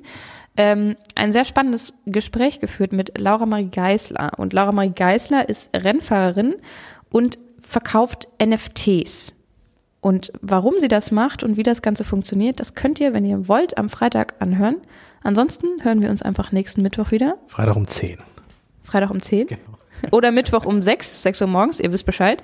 ähm, 0.57 0.95
ein 1.15 1.33
sehr 1.33 1.45
spannendes 1.45 1.93
Gespräch 2.05 2.59
geführt 2.59 2.93
mit 2.93 3.17
Laura 3.17 3.47
Marie 3.47 3.69
Geisler. 3.69 4.33
Und 4.37 4.53
Laura 4.53 4.71
Marie 4.71 4.91
Geisler 4.91 5.49
ist 5.49 5.71
Rennfahrerin 5.75 6.55
und 7.09 7.39
verkauft 7.61 8.27
NFTs. 8.43 9.33
Und 10.01 10.31
warum 10.41 10.75
sie 10.79 10.87
das 10.87 11.11
macht 11.11 11.43
und 11.43 11.57
wie 11.57 11.63
das 11.63 11.81
Ganze 11.81 12.03
funktioniert, 12.03 12.59
das 12.59 12.73
könnt 12.73 12.99
ihr, 12.99 13.13
wenn 13.13 13.25
ihr 13.25 13.47
wollt, 13.47 13.77
am 13.77 13.89
Freitag 13.89 14.35
anhören. 14.39 14.77
Ansonsten 15.23 15.83
hören 15.83 16.01
wir 16.01 16.09
uns 16.09 16.21
einfach 16.21 16.51
nächsten 16.51 16.81
Mittwoch 16.81 17.11
wieder. 17.11 17.37
Freitag 17.47 17.75
um 17.75 17.85
10. 17.85 18.17
Freitag 18.83 19.09
um 19.11 19.21
10. 19.21 19.47
Genau. 19.47 19.61
Oder 20.11 20.31
Mittwoch 20.31 20.65
um 20.65 20.81
6, 20.81 21.23
6 21.23 21.41
Uhr 21.41 21.47
morgens, 21.47 21.79
ihr 21.79 21.91
wisst 21.91 22.05
Bescheid. 22.05 22.43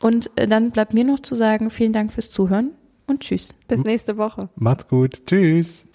Und 0.00 0.30
äh, 0.36 0.46
dann 0.46 0.70
bleibt 0.70 0.94
mir 0.94 1.04
noch 1.04 1.20
zu 1.20 1.34
sagen, 1.34 1.70
vielen 1.70 1.92
Dank 1.92 2.12
fürs 2.12 2.30
Zuhören 2.30 2.70
und 3.06 3.20
tschüss. 3.20 3.52
Bis 3.66 3.80
nächste 3.80 4.16
Woche. 4.16 4.48
Macht's 4.54 4.86
gut. 4.86 5.26
Tschüss. 5.26 5.86